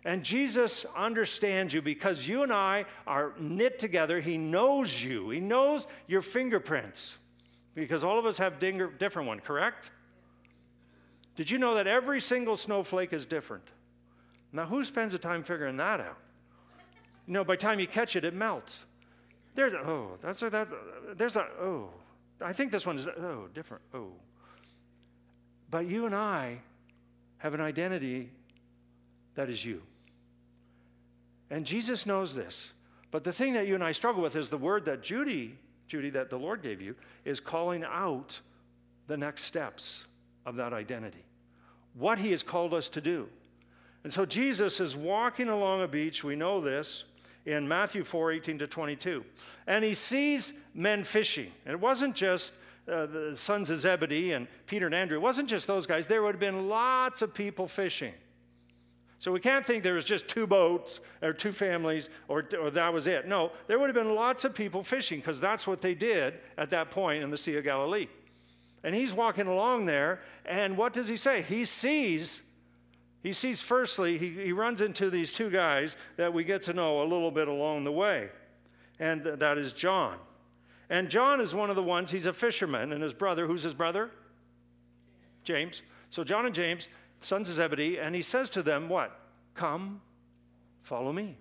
And 0.04 0.23
Jesus 0.23 0.84
understands 0.94 1.73
you 1.73 1.80
because 1.80 2.28
you 2.28 2.42
and 2.42 2.52
I 2.52 2.84
are 3.06 3.32
knit 3.38 3.78
together. 3.78 4.20
He 4.20 4.37
knows 4.37 5.02
you, 5.02 5.30
He 5.30 5.40
knows 5.40 5.87
your 6.06 6.23
fingerprints 6.23 7.16
because 7.75 8.04
all 8.04 8.18
of 8.18 8.26
us 8.26 8.38
have 8.38 8.58
different 8.58 9.26
one, 9.26 9.40
correct? 9.40 9.90
Did 11.37 11.50
you 11.50 11.58
know 11.58 11.75
that 11.75 11.87
every 11.87 12.20
single 12.20 12.56
snowflake 12.56 13.12
is 13.12 13.26
different? 13.26 13.64
Now, 14.52 14.66
who 14.66 14.84
spends 14.84 15.12
the 15.12 15.18
time 15.18 15.42
figuring 15.42 15.78
that 15.78 16.00
out? 16.00 16.18
You 17.26 17.32
know, 17.32 17.44
by 17.44 17.54
the 17.54 17.62
time 17.62 17.80
you 17.80 17.88
catch 17.88 18.14
it, 18.14 18.25
it 18.25 18.34
melts. 18.34 18.84
There's 19.54 19.75
oh, 19.75 20.18
that's 20.20 20.42
a, 20.42 20.50
that, 20.50 20.68
there's 21.16 21.37
a, 21.37 21.46
oh, 21.61 21.90
I 22.40 22.52
think 22.52 22.70
this 22.70 22.87
one 22.87 22.96
is, 22.96 23.06
oh, 23.06 23.49
different, 23.52 23.82
oh. 23.92 24.12
But 25.70 25.87
you 25.87 26.06
and 26.06 26.14
I 26.14 26.58
have 27.38 27.54
an 27.54 27.61
identity 27.61 28.30
that 29.35 29.49
is 29.49 29.64
you. 29.64 29.83
And 31.50 31.67
Jesus 31.67 32.07
knows 32.07 32.35
this. 32.35 32.73
But 33.11 33.23
the 33.23 33.33
thing 33.33 33.55
that 33.55 33.69
you 33.69 33.75
and 33.75 33.85
I 33.85 33.93
struggle 33.93 34.23
with 34.23 34.35
is 34.35 34.50
the 34.50 34.59
word 34.59 34.87
that 34.87 35.03
Judy, 35.03 35.57
Judy, 35.87 36.11
that 36.11 36.31
the 36.31 36.38
Lord 36.38 36.62
gave 36.62 36.81
you, 36.81 36.97
is 37.25 37.38
calling 37.38 37.85
out 37.85 38.41
the 39.07 39.17
next 39.17 39.45
steps 39.45 40.05
of 40.45 40.57
that 40.57 40.73
identity, 40.73 41.25
what 41.95 42.19
he 42.19 42.31
has 42.31 42.43
called 42.43 42.75
us 42.75 42.88
to 42.88 43.00
do. 43.00 43.29
And 44.03 44.12
so 44.12 44.26
Jesus 44.26 44.81
is 44.81 44.97
walking 44.97 45.49
along 45.49 45.83
a 45.83 45.88
beach, 45.88 46.25
we 46.25 46.37
know 46.37 46.61
this, 46.61 47.05
in 47.47 47.69
Matthew 47.69 48.05
4 48.05 48.33
18 48.33 48.59
to 48.59 48.67
22. 48.67 49.25
And 49.67 49.85
he 49.85 49.95
sees 49.95 50.53
men 50.75 51.05
fishing. 51.05 51.53
And 51.64 51.75
it 51.75 51.81
wasn't 51.81 52.14
just 52.14 52.53
uh, 52.91 53.07
the 53.07 53.37
sons 53.37 53.71
of 53.71 53.79
Zebedee 53.79 54.33
and 54.33 54.47
Peter 54.67 54.87
and 54.87 54.95
Andrew, 54.95 55.17
it 55.17 55.21
wasn't 55.21 55.49
just 55.49 55.67
those 55.67 55.87
guys. 55.87 56.07
There 56.07 56.23
would 56.23 56.35
have 56.35 56.41
been 56.41 56.69
lots 56.69 57.23
of 57.23 57.33
people 57.33 57.67
fishing. 57.67 58.12
So 59.25 59.33
we 59.33 59.40
can't 59.40 59.64
think 59.64 59.83
there 59.83 59.95
was 59.95 60.04
just 60.04 60.28
two 60.28 60.47
boats 60.47 61.00
or 61.23 61.33
two 61.33 61.50
families 61.50 62.11
or, 62.28 62.47
or 62.61 62.71
that 62.73 62.93
was 62.93 63.07
it. 63.07 63.26
No, 63.26 63.52
there 63.69 63.78
would 63.78 63.87
have 63.87 63.95
been 63.95 64.14
lots 64.14 64.45
of 64.45 64.52
people 64.52 64.83
fishing 64.83 65.19
because 65.19 65.40
that's 65.40 65.66
what 65.66 65.81
they 65.81 65.95
did 65.95 66.35
at 66.59 66.69
that 66.69 66.90
point 66.90 67.23
in 67.23 67.31
the 67.31 67.38
Sea 67.38 67.57
of 67.57 67.64
Galilee. 67.64 68.09
And 68.83 68.95
he's 68.95 69.14
walking 69.14 69.47
along 69.47 69.87
there, 69.87 70.21
and 70.45 70.76
what 70.76 70.93
does 70.93 71.09
he 71.09 71.16
say? 71.16 71.40
He 71.40 71.64
sees, 71.64 72.43
he 73.23 73.33
sees 73.33 73.62
firstly, 73.62 74.19
he, 74.19 74.28
he 74.28 74.52
runs 74.52 74.83
into 74.83 75.09
these 75.09 75.33
two 75.33 75.49
guys 75.49 75.97
that 76.19 76.35
we 76.35 76.45
get 76.45 76.61
to 76.64 76.75
know 76.75 77.00
a 77.00 77.04
little 77.04 77.31
bit 77.31 77.49
along 77.49 77.85
the 77.85 77.93
way, 77.93 78.28
and 79.00 79.25
that 79.25 79.57
is 79.57 79.73
John. 79.73 80.19
And 80.90 81.09
John 81.09 81.40
is 81.40 81.54
one 81.54 81.71
of 81.71 81.76
the 81.76 81.83
ones, 81.83 82.11
he's 82.11 82.26
a 82.26 82.35
fisherman, 82.35 82.93
and 82.93 83.02
his 83.02 83.14
brother, 83.14 83.47
who's 83.47 83.62
his 83.62 83.73
brother? 83.73 84.11
James. 85.45 85.81
So 86.11 86.25
John 86.25 86.45
and 86.45 86.54
James, 86.54 86.88
sons 87.25 87.49
of 87.49 87.57
Zebedee, 87.57 87.99
and 87.99 88.14
he 88.14 88.23
says 88.23 88.50
to 88.50 88.62
them, 88.62 88.88
What? 88.88 89.19
Come, 89.54 90.00
follow 90.83 91.12
me. 91.12 91.37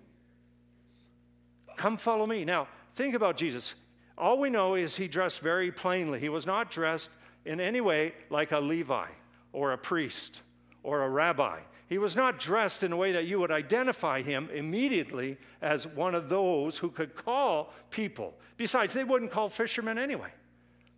Come, 1.76 1.96
follow 1.96 2.26
me. 2.26 2.44
Now, 2.44 2.68
think 2.94 3.14
about 3.14 3.36
Jesus. 3.36 3.74
All 4.16 4.38
we 4.38 4.50
know 4.50 4.74
is 4.74 4.96
he 4.96 5.08
dressed 5.08 5.40
very 5.40 5.72
plainly. 5.72 6.20
He 6.20 6.28
was 6.28 6.46
not 6.46 6.70
dressed 6.70 7.10
in 7.44 7.60
any 7.60 7.80
way 7.80 8.14
like 8.30 8.52
a 8.52 8.60
Levi 8.60 9.08
or 9.52 9.72
a 9.72 9.78
priest 9.78 10.42
or 10.82 11.02
a 11.02 11.08
rabbi. 11.08 11.60
He 11.88 11.98
was 11.98 12.16
not 12.16 12.38
dressed 12.38 12.82
in 12.82 12.92
a 12.92 12.96
way 12.96 13.12
that 13.12 13.26
you 13.26 13.38
would 13.40 13.50
identify 13.50 14.22
him 14.22 14.48
immediately 14.54 15.36
as 15.60 15.86
one 15.86 16.14
of 16.14 16.28
those 16.28 16.78
who 16.78 16.90
could 16.90 17.14
call 17.14 17.72
people. 17.90 18.34
Besides, 18.56 18.94
they 18.94 19.04
wouldn't 19.04 19.32
call 19.32 19.48
fishermen 19.48 19.98
anyway. 19.98 20.30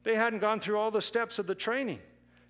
They 0.04 0.14
hadn't 0.14 0.38
gone 0.38 0.60
through 0.60 0.78
all 0.78 0.90
the 0.90 1.02
steps 1.02 1.38
of 1.38 1.46
the 1.46 1.54
training 1.54 1.98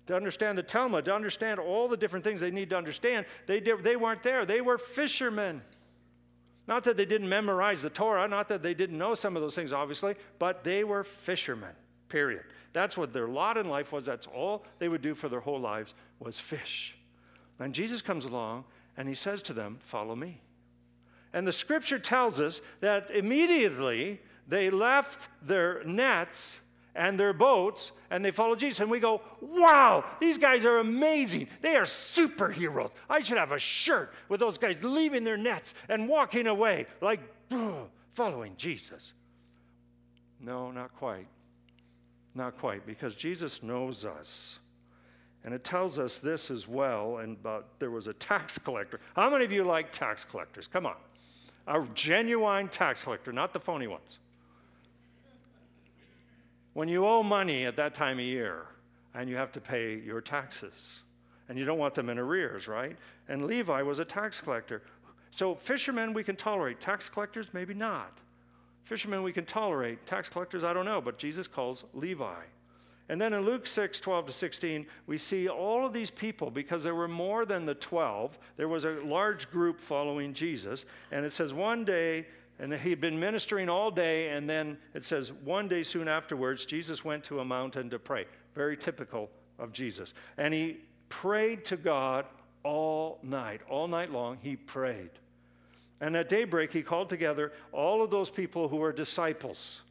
to 0.07 0.15
understand 0.15 0.57
the 0.57 0.63
Talmud, 0.63 1.05
to 1.05 1.13
understand 1.13 1.59
all 1.59 1.87
the 1.87 1.97
different 1.97 2.23
things 2.23 2.41
they 2.41 2.51
need 2.51 2.69
to 2.71 2.77
understand. 2.77 3.25
They, 3.45 3.59
did, 3.59 3.83
they 3.83 3.95
weren't 3.95 4.23
there, 4.23 4.45
they 4.45 4.61
were 4.61 4.77
fishermen. 4.77 5.61
Not 6.67 6.83
that 6.83 6.97
they 6.97 7.05
didn't 7.05 7.29
memorize 7.29 7.81
the 7.81 7.89
Torah, 7.89 8.27
not 8.27 8.49
that 8.49 8.61
they 8.61 8.73
didn't 8.73 8.97
know 8.97 9.15
some 9.15 9.37
of 9.37 9.41
those 9.41 9.55
things, 9.55 9.71
obviously, 9.71 10.15
but 10.37 10.63
they 10.63 10.83
were 10.83 11.03
fishermen, 11.03 11.73
period. 12.09 12.43
That's 12.73 12.97
what 12.97 13.13
their 13.13 13.27
lot 13.27 13.57
in 13.57 13.67
life 13.67 13.93
was. 13.93 14.05
That's 14.05 14.27
all 14.27 14.65
they 14.79 14.89
would 14.89 15.01
do 15.01 15.15
for 15.15 15.29
their 15.29 15.39
whole 15.39 15.59
lives 15.59 15.93
was 16.19 16.39
fish. 16.39 16.97
And 17.59 17.73
Jesus 17.73 18.01
comes 18.01 18.25
along 18.25 18.65
and 18.97 19.07
he 19.07 19.15
says 19.15 19.41
to 19.43 19.53
them, 19.53 19.77
Follow 19.81 20.15
me. 20.15 20.41
And 21.33 21.47
the 21.47 21.53
scripture 21.53 21.99
tells 21.99 22.39
us 22.39 22.61
that 22.81 23.09
immediately 23.11 24.19
they 24.47 24.69
left 24.69 25.27
their 25.41 25.83
nets 25.83 26.59
and 26.97 27.19
their 27.19 27.31
boats 27.31 27.91
and 28.09 28.25
they 28.25 28.31
follow 28.31 28.55
Jesus. 28.55 28.79
And 28.79 28.89
we 28.89 28.99
go, 28.99 29.21
wow, 29.39 30.03
these 30.19 30.37
guys 30.37 30.65
are 30.65 30.79
amazing. 30.79 31.47
They 31.61 31.75
are 31.75 31.83
superheroes. 31.83 32.91
I 33.09 33.21
should 33.21 33.37
have 33.37 33.51
a 33.51 33.59
shirt 33.59 34.13
with 34.27 34.39
those 34.39 34.57
guys 34.57 34.83
leaving 34.83 35.23
their 35.23 35.37
nets 35.37 35.73
and 35.87 36.09
walking 36.09 36.47
away 36.47 36.87
like 36.99 37.21
following 38.11 38.53
Jesus. 38.57 39.13
No, 40.41 40.71
not 40.71 40.93
quite. 40.95 41.27
Not 42.35 42.57
quite, 42.59 42.85
because 42.85 43.15
Jesus 43.15 43.63
knows 43.63 44.05
us. 44.05 44.59
And 45.43 45.53
it 45.53 45.63
tells 45.63 45.97
us 45.97 46.19
this 46.19 46.51
as 46.51 46.67
well. 46.67 47.17
And 47.17 47.41
but 47.41 47.67
there 47.79 47.91
was 47.91 48.07
a 48.07 48.13
tax 48.13 48.57
collector. 48.57 48.99
How 49.15 49.29
many 49.29 49.45
of 49.45 49.51
you 49.51 49.63
like 49.63 49.91
tax 49.91 50.25
collectors? 50.25 50.67
Come 50.67 50.85
on. 50.85 50.95
A 51.67 51.85
genuine 51.93 52.69
tax 52.69 53.03
collector, 53.03 53.31
not 53.31 53.53
the 53.53 53.59
phony 53.59 53.87
ones. 53.87 54.19
When 56.77 56.89
you 56.89 57.07
owe 57.07 57.23
money 57.23 57.65
at 57.65 57.75
that 57.77 57.95
time 57.95 58.19
of 58.19 58.25
year 58.25 58.67
and 59.15 59.27
you 59.27 59.35
have 59.35 59.51
to 59.53 59.59
pay 59.59 59.97
your 59.97 60.21
taxes, 60.21 60.99
and 61.49 61.57
you 61.57 61.65
don't 61.65 61.79
want 61.79 61.95
them 61.95 62.07
in 62.07 62.19
arrears, 62.19 62.67
right? 62.67 62.95
And 63.27 63.47
Levi 63.47 63.81
was 63.81 63.97
a 63.97 64.05
tax 64.05 64.41
collector. 64.41 64.83
So, 65.35 65.55
fishermen 65.55 66.13
we 66.13 66.23
can 66.23 66.35
tolerate, 66.35 66.79
tax 66.79 67.09
collectors, 67.09 67.47
maybe 67.51 67.73
not. 67.73 68.19
Fishermen 68.83 69.23
we 69.23 69.33
can 69.33 69.43
tolerate, 69.43 70.05
tax 70.05 70.29
collectors, 70.29 70.63
I 70.63 70.71
don't 70.71 70.85
know, 70.85 71.01
but 71.01 71.17
Jesus 71.17 71.47
calls 71.47 71.83
Levi. 71.95 72.43
And 73.09 73.19
then 73.19 73.33
in 73.33 73.43
Luke 73.43 73.65
6, 73.65 73.99
12 73.99 74.27
to 74.27 74.31
16, 74.31 74.85
we 75.07 75.17
see 75.17 75.49
all 75.49 75.83
of 75.83 75.93
these 75.93 76.11
people 76.11 76.51
because 76.51 76.83
there 76.83 76.93
were 76.93 77.07
more 77.07 77.43
than 77.43 77.65
the 77.65 77.73
12. 77.73 78.37
There 78.55 78.67
was 78.67 78.85
a 78.85 78.99
large 79.03 79.49
group 79.49 79.79
following 79.79 80.31
Jesus. 80.31 80.85
And 81.11 81.25
it 81.25 81.33
says, 81.33 81.55
one 81.55 81.85
day 81.85 82.27
and 82.59 82.73
he'd 82.73 82.99
been 82.99 83.19
ministering 83.19 83.69
all 83.69 83.91
day, 83.91 84.29
and 84.29 84.49
then 84.49 84.77
it 84.93 85.05
says, 85.05 85.31
one 85.31 85.67
day 85.67 85.83
soon 85.83 86.07
afterwards, 86.07 86.65
Jesus 86.65 87.05
went 87.05 87.23
to 87.25 87.39
a 87.39 87.45
mountain 87.45 87.89
to 87.91 87.99
pray. 87.99 88.25
Very 88.55 88.75
typical 88.75 89.29
of 89.59 89.71
Jesus. 89.71 90.13
And 90.37 90.53
he 90.53 90.77
prayed 91.09 91.65
to 91.65 91.77
God 91.77 92.25
all 92.63 93.19
night. 93.21 93.61
All 93.69 93.87
night 93.87 94.11
long, 94.11 94.37
he 94.41 94.55
prayed. 94.55 95.11
And 96.01 96.15
at 96.15 96.29
daybreak, 96.29 96.73
he 96.73 96.81
called 96.81 97.09
together 97.09 97.53
all 97.71 98.03
of 98.03 98.09
those 98.09 98.29
people 98.29 98.67
who 98.67 98.77
were 98.77 98.91
disciples. 98.91 99.81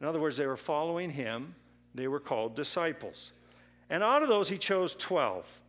In 0.00 0.06
other 0.06 0.20
words, 0.20 0.36
they 0.36 0.46
were 0.46 0.56
following 0.56 1.10
him, 1.10 1.54
they 1.94 2.08
were 2.08 2.20
called 2.20 2.56
disciples. 2.56 3.32
And 3.90 4.02
out 4.02 4.22
of 4.22 4.28
those, 4.28 4.48
he 4.48 4.58
chose 4.58 4.94
12. 4.94 5.60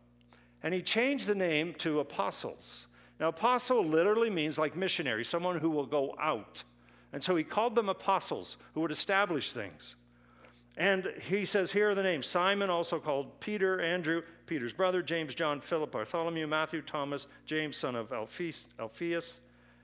And 0.62 0.72
he 0.72 0.82
changed 0.82 1.26
the 1.26 1.34
name 1.34 1.74
to 1.74 2.00
apostles. 2.00 2.86
Now, 3.24 3.30
apostle 3.30 3.82
literally 3.82 4.28
means 4.28 4.58
like 4.58 4.76
missionary, 4.76 5.24
someone 5.24 5.58
who 5.58 5.70
will 5.70 5.86
go 5.86 6.14
out. 6.20 6.62
And 7.10 7.24
so 7.24 7.34
he 7.34 7.42
called 7.42 7.74
them 7.74 7.88
apostles 7.88 8.58
who 8.74 8.82
would 8.82 8.90
establish 8.90 9.50
things. 9.50 9.96
And 10.76 11.10
he 11.26 11.46
says, 11.46 11.72
Here 11.72 11.88
are 11.88 11.94
the 11.94 12.02
names 12.02 12.26
Simon, 12.26 12.68
also 12.68 12.98
called 12.98 13.40
Peter, 13.40 13.80
Andrew, 13.80 14.20
Peter's 14.44 14.74
brother, 14.74 15.00
James, 15.00 15.34
John, 15.34 15.62
Philip, 15.62 15.92
Bartholomew, 15.92 16.46
Matthew, 16.46 16.82
Thomas, 16.82 17.26
James, 17.46 17.78
son 17.78 17.96
of 17.96 18.12
Alphaeus, 18.12 18.66
Alphaeus, 18.78 19.38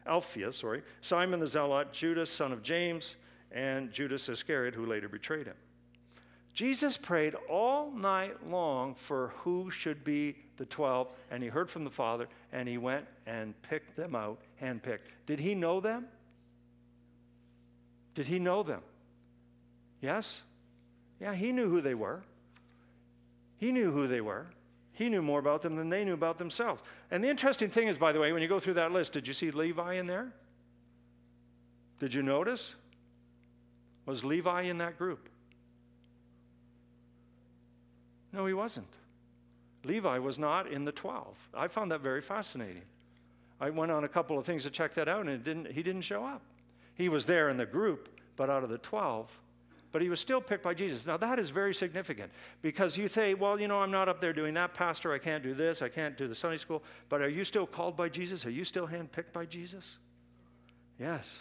Alphaeus 0.07 0.59
sorry, 0.59 0.83
Simon 1.01 1.41
the 1.41 1.47
Zealot, 1.47 1.95
Judas, 1.95 2.29
son 2.29 2.53
of 2.53 2.63
James, 2.63 3.17
and 3.51 3.91
Judas 3.91 4.29
Iscariot, 4.29 4.75
who 4.75 4.85
later 4.85 5.09
betrayed 5.09 5.47
him. 5.47 5.57
Jesus 6.61 6.99
prayed 6.99 7.35
all 7.49 7.91
night 7.91 8.47
long 8.47 8.95
for 8.95 9.33
who 9.39 9.71
should 9.71 10.05
be 10.05 10.37
the 10.59 10.67
12, 10.67 11.09
and 11.31 11.43
he 11.43 11.49
heard 11.49 11.71
from 11.71 11.85
the 11.85 11.91
Father, 11.91 12.29
and 12.53 12.69
he 12.69 12.77
went 12.77 13.07
and 13.27 13.55
picked 13.63 13.97
them 13.97 14.15
out, 14.15 14.43
handpicked. 14.61 15.09
Did 15.25 15.41
he 15.41 15.55
know 15.55 15.81
them? 15.81 16.05
Did 18.15 18.27
he 18.27 18.39
know 18.39 18.63
them? 18.63 18.83
Yes? 20.03 20.43
Yeah, 21.19 21.35
he 21.35 21.51
knew 21.51 21.71
who 21.71 21.81
they 21.81 21.95
were. 21.95 22.25
He 23.57 23.73
knew 23.73 23.91
who 23.91 24.07
they 24.07 24.21
were. 24.21 24.49
He 24.93 25.09
knew 25.09 25.23
more 25.23 25.39
about 25.39 25.63
them 25.63 25.77
than 25.77 25.89
they 25.89 26.05
knew 26.05 26.13
about 26.13 26.37
themselves. 26.37 26.83
And 27.11 27.25
the 27.25 27.31
interesting 27.31 27.71
thing 27.71 27.89
is, 27.89 27.97
by 27.97 28.13
the 28.13 28.21
way, 28.21 28.35
when 28.35 28.43
you 28.43 28.49
go 28.49 28.61
through 28.61 28.75
that 28.75 28.93
list, 28.93 29.15
did 29.15 29.27
you 29.27 29.33
see 29.33 29.51
Levi 29.51 29.95
in 29.95 30.07
there? 30.07 30.31
Did 32.01 32.13
you 32.13 32.23
notice? 32.23 32.75
Was 34.05 34.25
Levi 34.25 34.65
in 34.65 34.77
that 34.77 34.99
group? 34.99 35.30
No, 38.33 38.47
he 38.47 38.53
wasn't. 38.55 38.87
Levi 39.85 40.19
was 40.19 40.39
not 40.39 40.71
in 40.71 40.85
the 40.85 40.93
12. 40.93 41.37
I 41.55 41.69
found 41.69 41.91
that 41.91 42.01
very 42.01 42.21
fascinating. 42.21 42.83
I 43.61 43.71
went 43.71 43.93
on 43.93 44.05
a 44.05 44.09
couple 44.09 44.39
of 44.39 44.47
things 44.47 44.63
to 44.65 44.71
check 44.71 44.95
that 44.95 45.09
out, 45.09 45.27
and 45.27 45.43
didn't, 45.43 45.73
he 45.73 45.83
didn't 45.83 46.03
show 46.03 46.25
up. 46.25 46.43
He 46.95 47.09
was 47.09 47.27
there 47.27 47.49
in 47.49 47.57
the 47.57 47.67
group, 47.67 48.09
but 48.37 48.51
out 48.51 48.63
of 48.63 48.71
the 48.71 48.79
12, 48.79 49.31
but 49.93 50.03
he 50.03 50.09
was 50.09 50.21
still 50.21 50.41
picked 50.41 50.63
by 50.63 50.75
Jesus. 50.75 51.07
Now, 51.07 51.17
that 51.17 51.39
is 51.39 51.51
very 51.51 51.75
significant 51.75 52.31
because 52.63 52.97
you 52.97 53.09
say, 53.09 53.35
well, 53.35 53.59
you 53.59 53.67
know, 53.69 53.81
I'm 53.81 53.91
not 53.91 54.09
up 54.09 54.21
there 54.21 54.33
doing 54.33 54.55
that, 54.55 54.73
Pastor. 54.73 55.13
I 55.13 55.19
can't 55.19 55.43
do 55.43 55.53
this. 55.53 55.83
I 55.83 55.89
can't 55.89 56.17
do 56.17 56.29
the 56.29 56.35
Sunday 56.35 56.59
school. 56.59 56.83
But 57.09 57.23
are 57.23 57.29
you 57.29 57.45
still 57.45 57.67
called 57.67 57.97
by 57.97 58.09
Jesus? 58.09 58.47
Are 58.47 58.51
you 58.51 58.65
still 58.65 58.87
handpicked 58.87 59.33
by 59.33 59.47
Jesus? 59.47 59.97
Yes. 60.99 61.41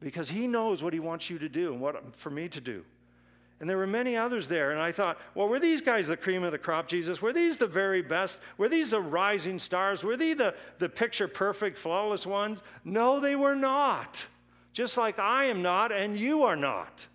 Because 0.00 0.28
he 0.28 0.46
knows 0.46 0.82
what 0.82 0.92
he 0.92 1.00
wants 1.00 1.30
you 1.30 1.38
to 1.38 1.48
do 1.48 1.72
and 1.72 1.80
what 1.80 2.14
for 2.16 2.30
me 2.30 2.48
to 2.48 2.60
do. 2.60 2.84
And 3.62 3.70
there 3.70 3.78
were 3.78 3.86
many 3.86 4.16
others 4.16 4.48
there. 4.48 4.72
And 4.72 4.80
I 4.80 4.90
thought, 4.90 5.18
well, 5.36 5.48
were 5.48 5.60
these 5.60 5.80
guys 5.80 6.08
the 6.08 6.16
cream 6.16 6.42
of 6.42 6.50
the 6.50 6.58
crop, 6.58 6.88
Jesus? 6.88 7.22
Were 7.22 7.32
these 7.32 7.58
the 7.58 7.68
very 7.68 8.02
best? 8.02 8.40
Were 8.58 8.68
these 8.68 8.90
the 8.90 9.00
rising 9.00 9.60
stars? 9.60 10.02
Were 10.02 10.16
they 10.16 10.34
the, 10.34 10.56
the 10.80 10.88
picture 10.88 11.28
perfect, 11.28 11.78
flawless 11.78 12.26
ones? 12.26 12.60
No, 12.84 13.20
they 13.20 13.36
were 13.36 13.54
not. 13.54 14.26
Just 14.72 14.96
like 14.96 15.20
I 15.20 15.44
am 15.44 15.62
not 15.62 15.92
and 15.92 16.18
you 16.18 16.42
are 16.42 16.56
not. 16.56 17.06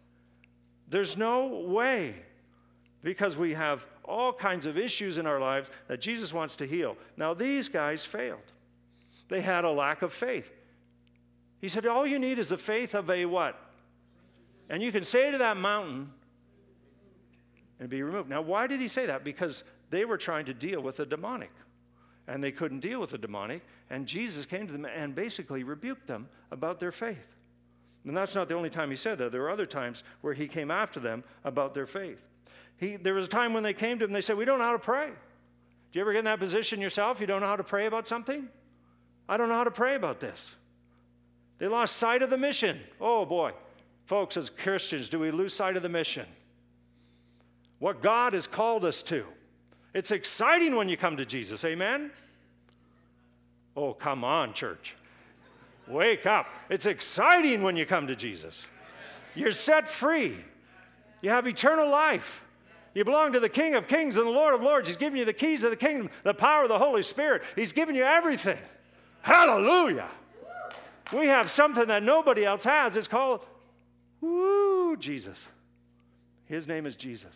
There's 0.88 1.18
no 1.18 1.48
way. 1.48 2.16
Because 3.04 3.36
we 3.36 3.54
have 3.54 3.86
all 4.06 4.32
kinds 4.32 4.66
of 4.66 4.78
issues 4.78 5.18
in 5.18 5.28
our 5.28 5.42
lives 5.42 5.70
that 5.90 6.00
Jesus 6.00 6.32
wants 6.32 6.56
to 6.56 6.66
heal. 6.66 6.96
Now, 7.18 7.34
these 7.34 7.68
guys 7.68 8.06
failed. 8.06 8.40
They 9.28 9.42
had 9.42 9.66
a 9.66 9.72
lack 9.72 10.02
of 10.02 10.14
faith. 10.14 10.50
He 11.60 11.68
said, 11.68 11.86
All 11.86 12.08
you 12.08 12.20
need 12.20 12.40
is 12.40 12.48
the 12.48 12.58
faith 12.58 12.96
of 12.96 13.10
a 13.10 13.26
what? 13.26 13.60
And 14.70 14.82
you 14.82 14.94
can 14.94 15.04
say 15.04 15.30
to 15.30 15.40
that 15.40 15.58
mountain, 15.58 16.12
and 17.80 17.90
be 17.90 18.02
removed. 18.02 18.30
Now, 18.30 18.42
why 18.42 18.68
did 18.68 18.80
he 18.80 18.88
say 18.88 19.06
that? 19.06 19.24
Because 19.24 19.64
they 19.90 20.06
were 20.06 20.18
trying 20.18 20.46
to 20.46 20.54
deal 20.54 20.82
with 20.82 20.98
the 20.98 21.06
demonic. 21.06 21.52
And 22.28 22.44
they 22.44 22.52
couldn't 22.52 22.80
deal 22.80 23.00
with 23.00 23.12
the 23.12 23.18
demonic. 23.18 23.62
And 23.90 24.06
Jesus 24.06 24.46
came 24.46 24.68
to 24.68 24.74
them 24.74 24.86
and 24.86 25.16
basically 25.16 25.64
rebuked 25.64 26.08
them 26.08 26.28
about 26.52 26.80
their 26.80 26.92
faith. 26.92 27.36
And 28.06 28.16
that's 28.16 28.36
not 28.36 28.48
the 28.48 28.56
only 28.56 28.70
time 28.70 28.90
he 28.90 28.96
said 28.96 29.18
that. 29.18 29.32
There 29.32 29.42
were 29.42 29.50
other 29.50 29.66
times 29.66 30.04
where 30.22 30.34
he 30.34 30.48
came 30.48 30.72
after 30.72 31.00
them 31.00 31.24
about 31.44 31.74
their 31.74 31.86
faith. 31.86 32.20
He, 32.78 32.96
there 32.96 33.14
was 33.14 33.26
a 33.26 33.30
time 33.30 33.54
when 33.54 33.64
they 33.64 33.74
came 33.74 34.00
to 34.00 34.06
him 34.06 34.10
and 34.10 34.16
they 34.16 34.22
said, 34.22 34.38
We 34.38 34.46
don't 34.46 34.60
know 34.60 34.66
how 34.66 34.74
to 34.74 34.80
pray. 34.80 35.08
Do 35.08 36.00
you 36.00 36.02
ever 36.02 36.14
get 36.14 36.20
in 36.20 36.26
that 36.26 36.40
position 36.40 36.80
yourself? 36.80 37.20
You 37.20 37.28
don't 37.28 37.42
know 37.42 37.48
how 37.48 37.56
to 37.56 37.64
pray 37.64 37.86
about 37.86 38.08
something? 38.08 38.48
I 39.28 39.38
don't 39.38 39.50
know 39.50 39.56
how 39.56 39.64
to 39.64 39.72
pray 39.72 39.96
about 39.96 40.20
this. 40.20 40.56
They 41.58 41.68
lost 41.68 41.98
sight 41.98 42.22
of 42.22 42.30
the 42.30 42.38
mission. 42.38 42.80
Oh 43.02 43.26
boy. 43.26 43.54
Folks, 44.06 44.38
as 44.38 44.50
Christians, 44.50 45.10
do 45.10 45.20
we 45.20 45.32
lose 45.32 45.54
sight 45.54 45.76
of 45.76 45.84
the 45.84 45.90
mission? 45.90 46.26
What 47.80 48.02
God 48.02 48.34
has 48.34 48.48
called 48.48 48.86
us 48.86 49.02
to. 49.04 49.26
It's 49.94 50.12
exciting 50.12 50.76
when 50.76 50.90
you 50.90 50.98
come 50.98 51.18
to 51.18 51.26
Jesus, 51.26 51.64
amen? 51.66 52.12
Oh, 53.76 53.94
come 53.94 54.24
on, 54.24 54.54
church. 54.54 54.96
Wake 55.88 56.26
up. 56.26 56.48
It's 56.70 56.86
exciting 56.86 57.64
when 57.64 57.78
you 57.78 57.86
come 57.86 58.08
to 58.08 58.16
Jesus. 58.16 58.68
You're 59.36 59.52
set 59.52 59.90
free, 59.90 60.36
you 61.22 61.30
have 61.30 61.48
eternal 61.48 61.90
life. 61.90 62.44
You 62.94 63.06
belong 63.06 63.34
to 63.34 63.40
the 63.40 63.50
King 63.50 63.76
of 63.76 63.88
Kings 63.88 64.18
and 64.18 64.26
the 64.26 64.32
Lord 64.32 64.56
of 64.56 64.62
Lords. 64.64 64.88
He's 64.88 64.98
given 64.98 65.20
you 65.20 65.26
the 65.26 65.32
keys 65.32 65.62
of 65.62 65.70
the 65.70 65.78
kingdom, 65.78 66.10
the 66.24 66.34
power 66.34 66.64
of 66.64 66.70
the 66.70 66.80
Holy 66.80 67.04
Spirit. 67.04 67.44
He's 67.56 67.72
given 67.72 67.94
you 67.94 68.04
everything. 68.04 68.58
Hallelujah. 69.22 70.08
We 71.14 71.28
have 71.28 71.52
something 71.52 71.88
that 71.90 72.02
nobody 72.02 72.44
else 72.44 72.64
has. 72.64 72.98
It's 72.98 73.08
called, 73.08 73.46
woo, 74.20 74.98
Jesus. 74.98 75.38
His 76.46 76.68
name 76.68 76.88
is 76.88 76.96
Jesus. 76.96 77.36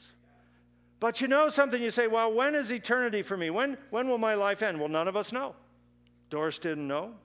But 1.01 1.19
you 1.19 1.27
know 1.27 1.49
something, 1.49 1.81
you 1.81 1.89
say, 1.89 2.05
well, 2.05 2.31
when 2.31 2.53
is 2.53 2.71
eternity 2.71 3.23
for 3.23 3.35
me? 3.35 3.49
When, 3.49 3.75
when 3.89 4.07
will 4.07 4.19
my 4.19 4.35
life 4.35 4.61
end? 4.61 4.79
Well, 4.79 4.87
none 4.87 5.07
of 5.07 5.17
us 5.17 5.33
know. 5.33 5.55
Doris 6.29 6.59
didn't 6.59 6.87
know. 6.87 7.15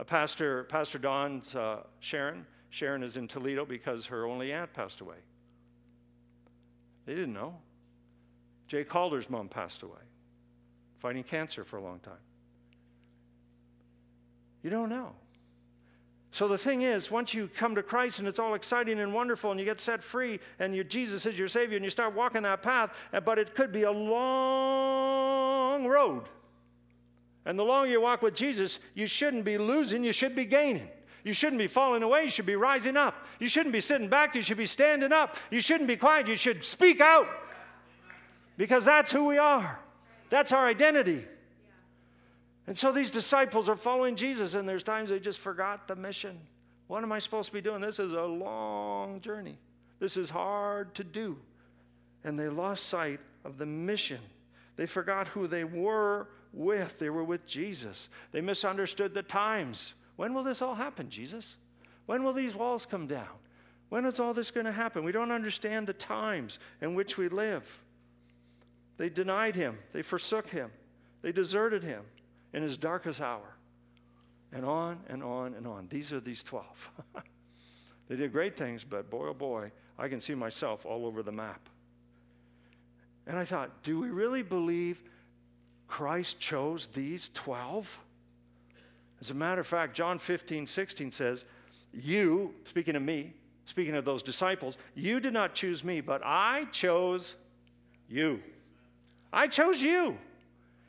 A 0.00 0.04
pastor, 0.04 0.64
Pastor 0.64 0.98
Don's 0.98 1.54
uh, 1.54 1.84
Sharon, 2.00 2.44
Sharon 2.70 3.04
is 3.04 3.16
in 3.16 3.28
Toledo 3.28 3.64
because 3.64 4.06
her 4.06 4.26
only 4.26 4.52
aunt 4.52 4.72
passed 4.72 5.00
away. 5.00 5.18
They 7.06 7.14
didn't 7.14 7.32
know. 7.32 7.54
Jay 8.66 8.82
Calder's 8.82 9.30
mom 9.30 9.48
passed 9.48 9.84
away, 9.84 10.02
fighting 10.96 11.22
cancer 11.22 11.64
for 11.64 11.76
a 11.76 11.82
long 11.82 12.00
time. 12.00 12.14
You 14.64 14.70
don't 14.70 14.88
know. 14.88 15.12
So 16.30 16.46
the 16.46 16.58
thing 16.58 16.82
is, 16.82 17.10
once 17.10 17.32
you 17.32 17.48
come 17.48 17.74
to 17.74 17.82
Christ 17.82 18.18
and 18.18 18.28
it's 18.28 18.38
all 18.38 18.54
exciting 18.54 19.00
and 19.00 19.14
wonderful 19.14 19.50
and 19.50 19.58
you 19.58 19.64
get 19.64 19.80
set 19.80 20.04
free 20.04 20.40
and 20.58 20.74
you, 20.74 20.84
Jesus 20.84 21.24
is 21.24 21.38
your 21.38 21.48
Savior 21.48 21.76
and 21.76 21.84
you 21.84 21.90
start 21.90 22.14
walking 22.14 22.42
that 22.42 22.62
path, 22.62 22.94
uh, 23.12 23.20
but 23.20 23.38
it 23.38 23.54
could 23.54 23.72
be 23.72 23.84
a 23.84 23.92
long 23.92 25.86
road. 25.86 26.24
And 27.46 27.58
the 27.58 27.64
longer 27.64 27.90
you 27.90 28.00
walk 28.00 28.20
with 28.20 28.34
Jesus, 28.34 28.78
you 28.94 29.06
shouldn't 29.06 29.44
be 29.44 29.56
losing, 29.56 30.04
you 30.04 30.12
should 30.12 30.34
be 30.34 30.44
gaining. 30.44 30.88
You 31.24 31.32
shouldn't 31.32 31.58
be 31.58 31.66
falling 31.66 32.02
away, 32.02 32.24
you 32.24 32.30
should 32.30 32.46
be 32.46 32.56
rising 32.56 32.96
up. 32.96 33.26
You 33.38 33.48
shouldn't 33.48 33.72
be 33.72 33.80
sitting 33.80 34.08
back, 34.08 34.34
you 34.34 34.42
should 34.42 34.58
be 34.58 34.66
standing 34.66 35.12
up. 35.12 35.36
You 35.50 35.60
shouldn't 35.60 35.88
be 35.88 35.96
quiet, 35.96 36.28
you 36.28 36.36
should 36.36 36.62
speak 36.62 37.00
out. 37.00 37.26
Because 38.58 38.84
that's 38.84 39.10
who 39.10 39.24
we 39.24 39.38
are, 39.38 39.78
that's 40.28 40.52
our 40.52 40.66
identity. 40.66 41.24
And 42.68 42.76
so 42.76 42.92
these 42.92 43.10
disciples 43.10 43.70
are 43.70 43.76
following 43.76 44.14
Jesus, 44.14 44.52
and 44.52 44.68
there's 44.68 44.82
times 44.82 45.08
they 45.08 45.18
just 45.18 45.38
forgot 45.38 45.88
the 45.88 45.96
mission. 45.96 46.38
What 46.86 47.02
am 47.02 47.10
I 47.12 47.18
supposed 47.18 47.46
to 47.46 47.54
be 47.54 47.62
doing? 47.62 47.80
This 47.80 47.98
is 47.98 48.12
a 48.12 48.24
long 48.24 49.22
journey. 49.22 49.56
This 50.00 50.18
is 50.18 50.28
hard 50.28 50.94
to 50.96 51.02
do. 51.02 51.38
And 52.24 52.38
they 52.38 52.50
lost 52.50 52.84
sight 52.84 53.20
of 53.42 53.56
the 53.56 53.64
mission. 53.64 54.20
They 54.76 54.84
forgot 54.84 55.28
who 55.28 55.46
they 55.46 55.64
were 55.64 56.28
with. 56.52 56.98
They 56.98 57.08
were 57.08 57.24
with 57.24 57.46
Jesus. 57.46 58.10
They 58.32 58.42
misunderstood 58.42 59.14
the 59.14 59.22
times. 59.22 59.94
When 60.16 60.34
will 60.34 60.42
this 60.42 60.60
all 60.60 60.74
happen, 60.74 61.08
Jesus? 61.08 61.56
When 62.04 62.22
will 62.22 62.34
these 62.34 62.54
walls 62.54 62.84
come 62.84 63.06
down? 63.06 63.28
When 63.88 64.04
is 64.04 64.20
all 64.20 64.34
this 64.34 64.50
going 64.50 64.66
to 64.66 64.72
happen? 64.72 65.04
We 65.04 65.12
don't 65.12 65.32
understand 65.32 65.86
the 65.86 65.94
times 65.94 66.58
in 66.82 66.94
which 66.94 67.16
we 67.16 67.30
live. 67.30 67.80
They 68.98 69.08
denied 69.08 69.56
him, 69.56 69.78
they 69.94 70.02
forsook 70.02 70.50
him, 70.50 70.70
they 71.22 71.32
deserted 71.32 71.82
him 71.82 72.02
in 72.52 72.62
his 72.62 72.76
darkest 72.76 73.20
hour. 73.20 73.54
And 74.52 74.64
on 74.64 75.00
and 75.08 75.22
on 75.22 75.54
and 75.54 75.66
on. 75.66 75.88
These 75.90 76.12
are 76.12 76.20
these 76.20 76.42
12. 76.42 76.90
they 78.08 78.16
did 78.16 78.32
great 78.32 78.56
things, 78.56 78.82
but 78.82 79.10
boy, 79.10 79.28
oh 79.28 79.34
boy, 79.34 79.72
I 79.98 80.08
can 80.08 80.20
see 80.20 80.34
myself 80.34 80.86
all 80.86 81.04
over 81.04 81.22
the 81.22 81.32
map. 81.32 81.68
And 83.26 83.36
I 83.36 83.44
thought, 83.44 83.82
do 83.82 84.00
we 84.00 84.08
really 84.08 84.42
believe 84.42 85.02
Christ 85.86 86.40
chose 86.40 86.86
these 86.86 87.30
12? 87.34 87.98
As 89.20 89.30
a 89.30 89.34
matter 89.34 89.60
of 89.60 89.66
fact, 89.66 89.94
John 89.94 90.18
15, 90.18 90.66
16 90.66 91.12
says, 91.12 91.44
You, 91.92 92.54
speaking 92.64 92.96
of 92.96 93.02
me, 93.02 93.34
speaking 93.66 93.96
of 93.96 94.06
those 94.06 94.22
disciples, 94.22 94.78
you 94.94 95.20
did 95.20 95.34
not 95.34 95.54
choose 95.54 95.84
me, 95.84 96.00
but 96.00 96.22
I 96.24 96.64
chose 96.72 97.34
you. 98.08 98.40
I 99.30 99.48
chose 99.48 99.82
you. 99.82 100.16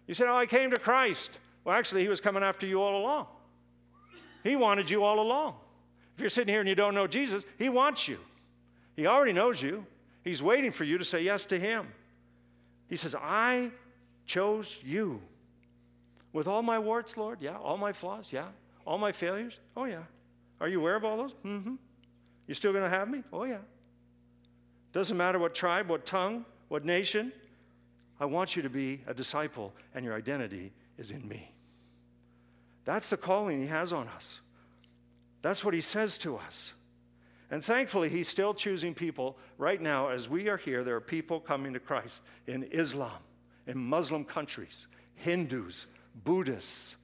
You 0.08 0.14
said, 0.14 0.28
Oh, 0.28 0.38
I 0.38 0.46
came 0.46 0.72
to 0.72 0.80
Christ. 0.80 1.40
Well, 1.70 1.78
actually, 1.78 2.02
he 2.02 2.08
was 2.08 2.20
coming 2.20 2.42
after 2.42 2.66
you 2.66 2.82
all 2.82 3.00
along. 3.00 3.28
He 4.44 4.56
wanted 4.56 4.90
you 4.90 5.04
all 5.04 5.20
along. 5.20 5.54
If 6.16 6.20
you're 6.20 6.30
sitting 6.32 6.52
here 6.52 6.62
and 6.62 6.68
you 6.68 6.74
don't 6.74 6.96
know 6.96 7.06
Jesus, 7.06 7.46
he 7.60 7.70
wants 7.70 8.08
you. 8.08 8.18
He 8.96 9.06
already 9.06 9.34
knows 9.34 9.62
you. 9.62 9.86
He's 10.24 10.42
waiting 10.42 10.72
for 10.72 10.84
you 10.84 10.98
to 10.98 11.06
say 11.06 11.22
yes 11.22 11.46
to 11.46 11.60
him. 11.60 11.86
He 12.88 12.96
says, 12.96 13.14
I 13.14 13.70
chose 14.26 14.80
you. 14.84 15.22
With 16.34 16.48
all 16.48 16.64
my 16.64 16.80
warts, 16.80 17.16
Lord? 17.18 17.38
Yeah. 17.40 17.58
All 17.58 17.78
my 17.78 17.94
flaws? 17.94 18.34
Yeah. 18.34 18.48
All 18.84 18.98
my 18.98 19.12
failures? 19.12 19.60
Oh, 19.78 19.86
yeah. 19.86 20.02
Are 20.60 20.68
you 20.68 20.80
aware 20.80 20.96
of 20.96 21.06
all 21.06 21.18
those? 21.18 21.36
Mm 21.46 21.62
hmm. 21.62 21.76
You 22.48 22.56
still 22.56 22.72
going 22.72 22.84
to 22.84 22.90
have 22.90 23.08
me? 23.08 23.22
Oh, 23.32 23.44
yeah. 23.44 23.60
Doesn't 24.92 25.16
matter 25.16 25.38
what 25.38 25.54
tribe, 25.54 25.88
what 25.88 26.04
tongue, 26.04 26.46
what 26.68 26.84
nation. 26.84 27.32
I 28.20 28.26
want 28.26 28.56
you 28.56 28.64
to 28.64 28.72
be 28.72 29.02
a 29.06 29.14
disciple, 29.14 29.72
and 29.94 30.04
your 30.04 30.16
identity 30.16 30.72
is 30.98 31.12
in 31.12 31.28
me. 31.28 31.52
That's 32.90 33.10
the 33.10 33.18
calling 33.18 33.62
He 33.62 33.68
has 33.68 33.94
on 33.94 34.08
us. 34.08 34.42
That's 35.44 35.64
what 35.64 35.76
He 35.76 35.80
says 35.80 36.18
to 36.18 36.38
us. 36.38 36.74
And 37.52 37.64
thankfully, 37.64 38.10
He's 38.10 38.28
still 38.28 38.52
choosing 38.52 38.96
people 38.96 39.38
right 39.60 39.80
now 39.80 40.08
as 40.08 40.28
we 40.28 40.48
are 40.48 40.58
here. 40.58 40.84
There 40.84 40.96
are 40.96 41.00
people 41.00 41.40
coming 41.40 41.74
to 41.74 41.80
Christ 41.80 42.20
in 42.48 42.64
Islam, 42.72 43.12
in 43.68 43.78
Muslim 43.78 44.26
countries, 44.26 44.88
Hindus, 45.14 45.86
Buddhists, 46.26 46.96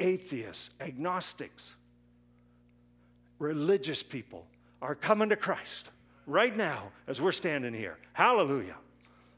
atheists, 0.00 0.70
agnostics, 0.80 1.74
religious 3.38 4.02
people 4.02 4.46
are 4.80 4.94
coming 4.94 5.28
to 5.28 5.36
Christ 5.36 5.90
right 6.26 6.56
now 6.56 6.84
as 7.06 7.20
we're 7.20 7.32
standing 7.32 7.74
here. 7.74 7.98
Hallelujah. 8.14 8.76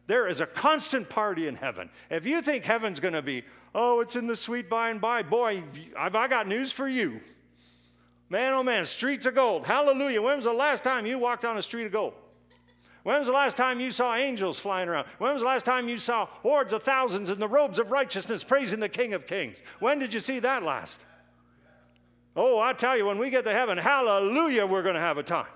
There 0.06 0.28
is 0.28 0.40
a 0.40 0.46
constant 0.46 1.08
party 1.08 1.48
in 1.48 1.56
heaven. 1.56 1.90
If 2.10 2.26
you 2.26 2.40
think 2.42 2.64
heaven's 2.64 3.00
going 3.00 3.14
to 3.14 3.22
be, 3.22 3.44
oh, 3.74 4.00
it's 4.00 4.16
in 4.16 4.26
the 4.26 4.36
sweet 4.36 4.70
by 4.70 4.90
and 4.90 5.00
by, 5.00 5.22
boy, 5.22 5.64
have 5.96 6.14
I 6.14 6.28
got 6.28 6.46
news 6.46 6.70
for 6.72 6.88
you. 6.88 7.20
Man, 8.28 8.54
oh 8.54 8.62
man, 8.62 8.84
streets 8.84 9.26
of 9.26 9.34
gold. 9.34 9.66
Hallelujah. 9.66 10.22
When 10.22 10.36
was 10.36 10.44
the 10.44 10.52
last 10.52 10.84
time 10.84 11.06
you 11.06 11.18
walked 11.18 11.44
on 11.44 11.58
a 11.58 11.62
street 11.62 11.86
of 11.86 11.92
gold? 11.92 12.14
When 13.04 13.18
was 13.18 13.28
the 13.28 13.32
last 13.32 13.56
time 13.56 13.78
you 13.78 13.92
saw 13.92 14.16
angels 14.16 14.58
flying 14.58 14.88
around? 14.88 15.06
When 15.18 15.32
was 15.32 15.42
the 15.42 15.46
last 15.46 15.64
time 15.64 15.88
you 15.88 15.96
saw 15.96 16.26
hordes 16.26 16.72
of 16.72 16.82
thousands 16.82 17.30
in 17.30 17.38
the 17.38 17.46
robes 17.46 17.78
of 17.78 17.92
righteousness 17.92 18.42
praising 18.42 18.80
the 18.80 18.88
King 18.88 19.14
of 19.14 19.28
Kings? 19.28 19.62
When 19.78 20.00
did 20.00 20.12
you 20.12 20.18
see 20.18 20.40
that 20.40 20.64
last? 20.64 20.98
Oh, 22.34 22.58
I 22.58 22.72
tell 22.72 22.96
you, 22.96 23.06
when 23.06 23.18
we 23.18 23.30
get 23.30 23.44
to 23.44 23.52
heaven, 23.52 23.78
hallelujah, 23.78 24.66
we're 24.66 24.82
going 24.82 24.96
to 24.96 25.00
have 25.00 25.18
a 25.18 25.22
time. 25.22 25.46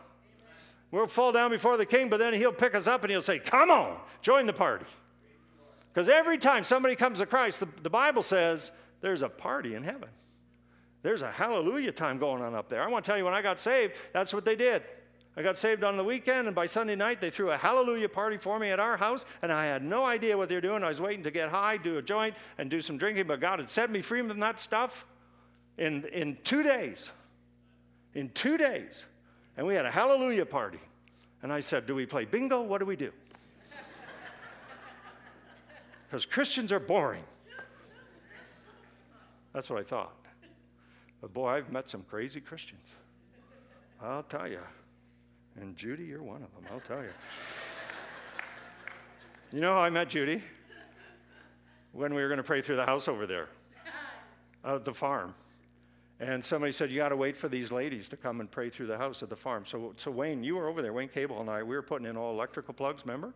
We'll 0.91 1.07
fall 1.07 1.31
down 1.33 1.51
before 1.51 1.77
the 1.77 1.87
king, 1.87 2.09
but 2.09 2.19
then 2.19 2.35
he'll 2.35 2.53
pick 2.53 2.75
us 2.75 2.87
up 2.87 3.05
and 3.05 3.11
he'll 3.11 3.21
say, 3.21 3.39
Come 3.39 3.71
on, 3.71 3.99
join 4.23 4.47
the 4.47 4.53
party. 4.53 4.87
Because 5.93 6.09
every 6.09 6.39
time 6.39 6.65
somebody 6.65 6.97
comes 6.97 7.19
to 7.19 7.27
Christ, 7.27 7.61
the, 7.61 7.69
the 7.83 7.91
Bible 7.91 8.23
says 8.23 8.73
there's 9.01 9.23
a 9.23 9.29
party 9.29 9.75
in 9.75 9.83
heaven. 9.83 10.09
There's 11.03 11.23
a 11.23 11.31
hallelujah 11.31 11.93
time 11.93 12.19
going 12.19 12.43
on 12.43 12.55
up 12.55 12.69
there. 12.69 12.83
I 12.83 12.89
want 12.89 13.05
to 13.05 13.11
tell 13.11 13.19
you, 13.19 13.25
when 13.25 13.35
I 13.35 13.43
got 13.43 13.59
saved, 13.59 13.95
that's 14.13 14.35
what 14.35 14.45
they 14.45 14.55
did. 14.55 14.83
I 15.37 15.43
got 15.43 15.57
saved 15.57 15.85
on 15.85 15.97
the 15.97 16.05
weekend, 16.05 16.49
and 16.49 16.55
by 16.55 16.67
Sunday 16.67 16.97
night, 16.97 17.21
they 17.21 17.31
threw 17.31 17.51
a 17.51 17.57
hallelujah 17.57 18.09
party 18.09 18.37
for 18.37 18.59
me 18.59 18.71
at 18.71 18.81
our 18.81 18.97
house, 18.97 19.25
and 19.43 19.51
I 19.53 19.65
had 19.65 19.83
no 19.83 20.05
idea 20.05 20.37
what 20.37 20.49
they 20.49 20.57
were 20.57 20.61
doing. 20.61 20.83
I 20.83 20.89
was 20.89 21.01
waiting 21.01 21.23
to 21.25 21.31
get 21.31 21.49
high, 21.49 21.77
do 21.77 21.97
a 21.99 22.03
joint, 22.03 22.35
and 22.59 22.69
do 22.69 22.81
some 22.81 22.99
drinking, 22.99 23.27
but 23.27 23.41
God 23.41 23.61
had 23.61 23.71
set 23.71 23.91
me 23.91 24.03
free 24.03 24.27
from 24.27 24.41
that 24.41 24.61
stuff 24.61 25.07
in, 25.79 26.05
in 26.13 26.37
two 26.45 26.63
days. 26.63 27.11
In 28.13 28.29
two 28.31 28.59
days 28.59 29.07
and 29.61 29.67
we 29.67 29.75
had 29.75 29.85
a 29.85 29.91
hallelujah 29.91 30.47
party. 30.47 30.81
And 31.43 31.53
I 31.53 31.61
said, 31.61 31.87
Do 31.87 31.95
we 31.95 32.07
play 32.07 32.25
bingo? 32.25 32.63
What 32.63 32.79
do 32.79 32.87
we 32.87 32.97
do? 32.97 33.13
Because 36.09 36.25
Christians 36.25 36.73
are 36.73 36.81
boring. 36.81 37.25
That's 39.53 39.69
what 39.69 39.79
I 39.79 39.83
thought. 39.83 40.15
But 41.21 41.35
boy, 41.35 41.49
I've 41.49 41.71
met 41.71 41.91
some 41.91 42.05
crazy 42.05 42.41
Christians. 42.41 42.87
I'll 44.03 44.23
tell 44.23 44.49
you. 44.49 44.61
And 45.61 45.77
Judy, 45.77 46.05
you're 46.05 46.23
one 46.23 46.43
of 46.43 46.51
them, 46.55 46.65
I'll 46.73 46.81
tell 46.81 47.03
you. 47.03 47.11
You 49.53 49.61
know 49.61 49.75
how 49.75 49.81
I 49.81 49.91
met 49.91 50.09
Judy? 50.09 50.43
When 51.93 52.15
we 52.15 52.23
were 52.23 52.29
going 52.29 52.39
to 52.39 52.45
pray 52.45 52.63
through 52.63 52.77
the 52.77 52.87
house 52.87 53.09
over 53.09 53.27
there, 53.27 53.49
at 54.65 54.87
the 54.87 54.95
farm. 54.95 55.35
And 56.21 56.45
somebody 56.45 56.73
said, 56.73 56.91
You 56.91 56.99
got 56.99 57.09
to 57.09 57.17
wait 57.17 57.37
for 57.37 57.49
these 57.49 57.73
ladies 57.73 58.07
to 58.09 58.17
come 58.17 58.41
and 58.41 58.51
pray 58.51 58.69
through 58.69 58.87
the 58.87 58.99
house 58.99 59.23
at 59.23 59.31
the 59.31 59.37
farm. 59.37 59.65
So, 59.65 59.95
so 59.97 60.11
Wayne, 60.11 60.45
you 60.45 60.57
were 60.57 60.69
over 60.69 60.83
there, 60.83 60.93
Wayne 60.93 61.09
Cable 61.09 61.41
and 61.41 61.49
I, 61.49 61.63
we 61.63 61.75
were 61.75 61.83
putting 61.83 62.07
in 62.07 62.17
all 62.17 62.33
electrical 62.33 62.75
plugs, 62.75 63.03
remember? 63.05 63.33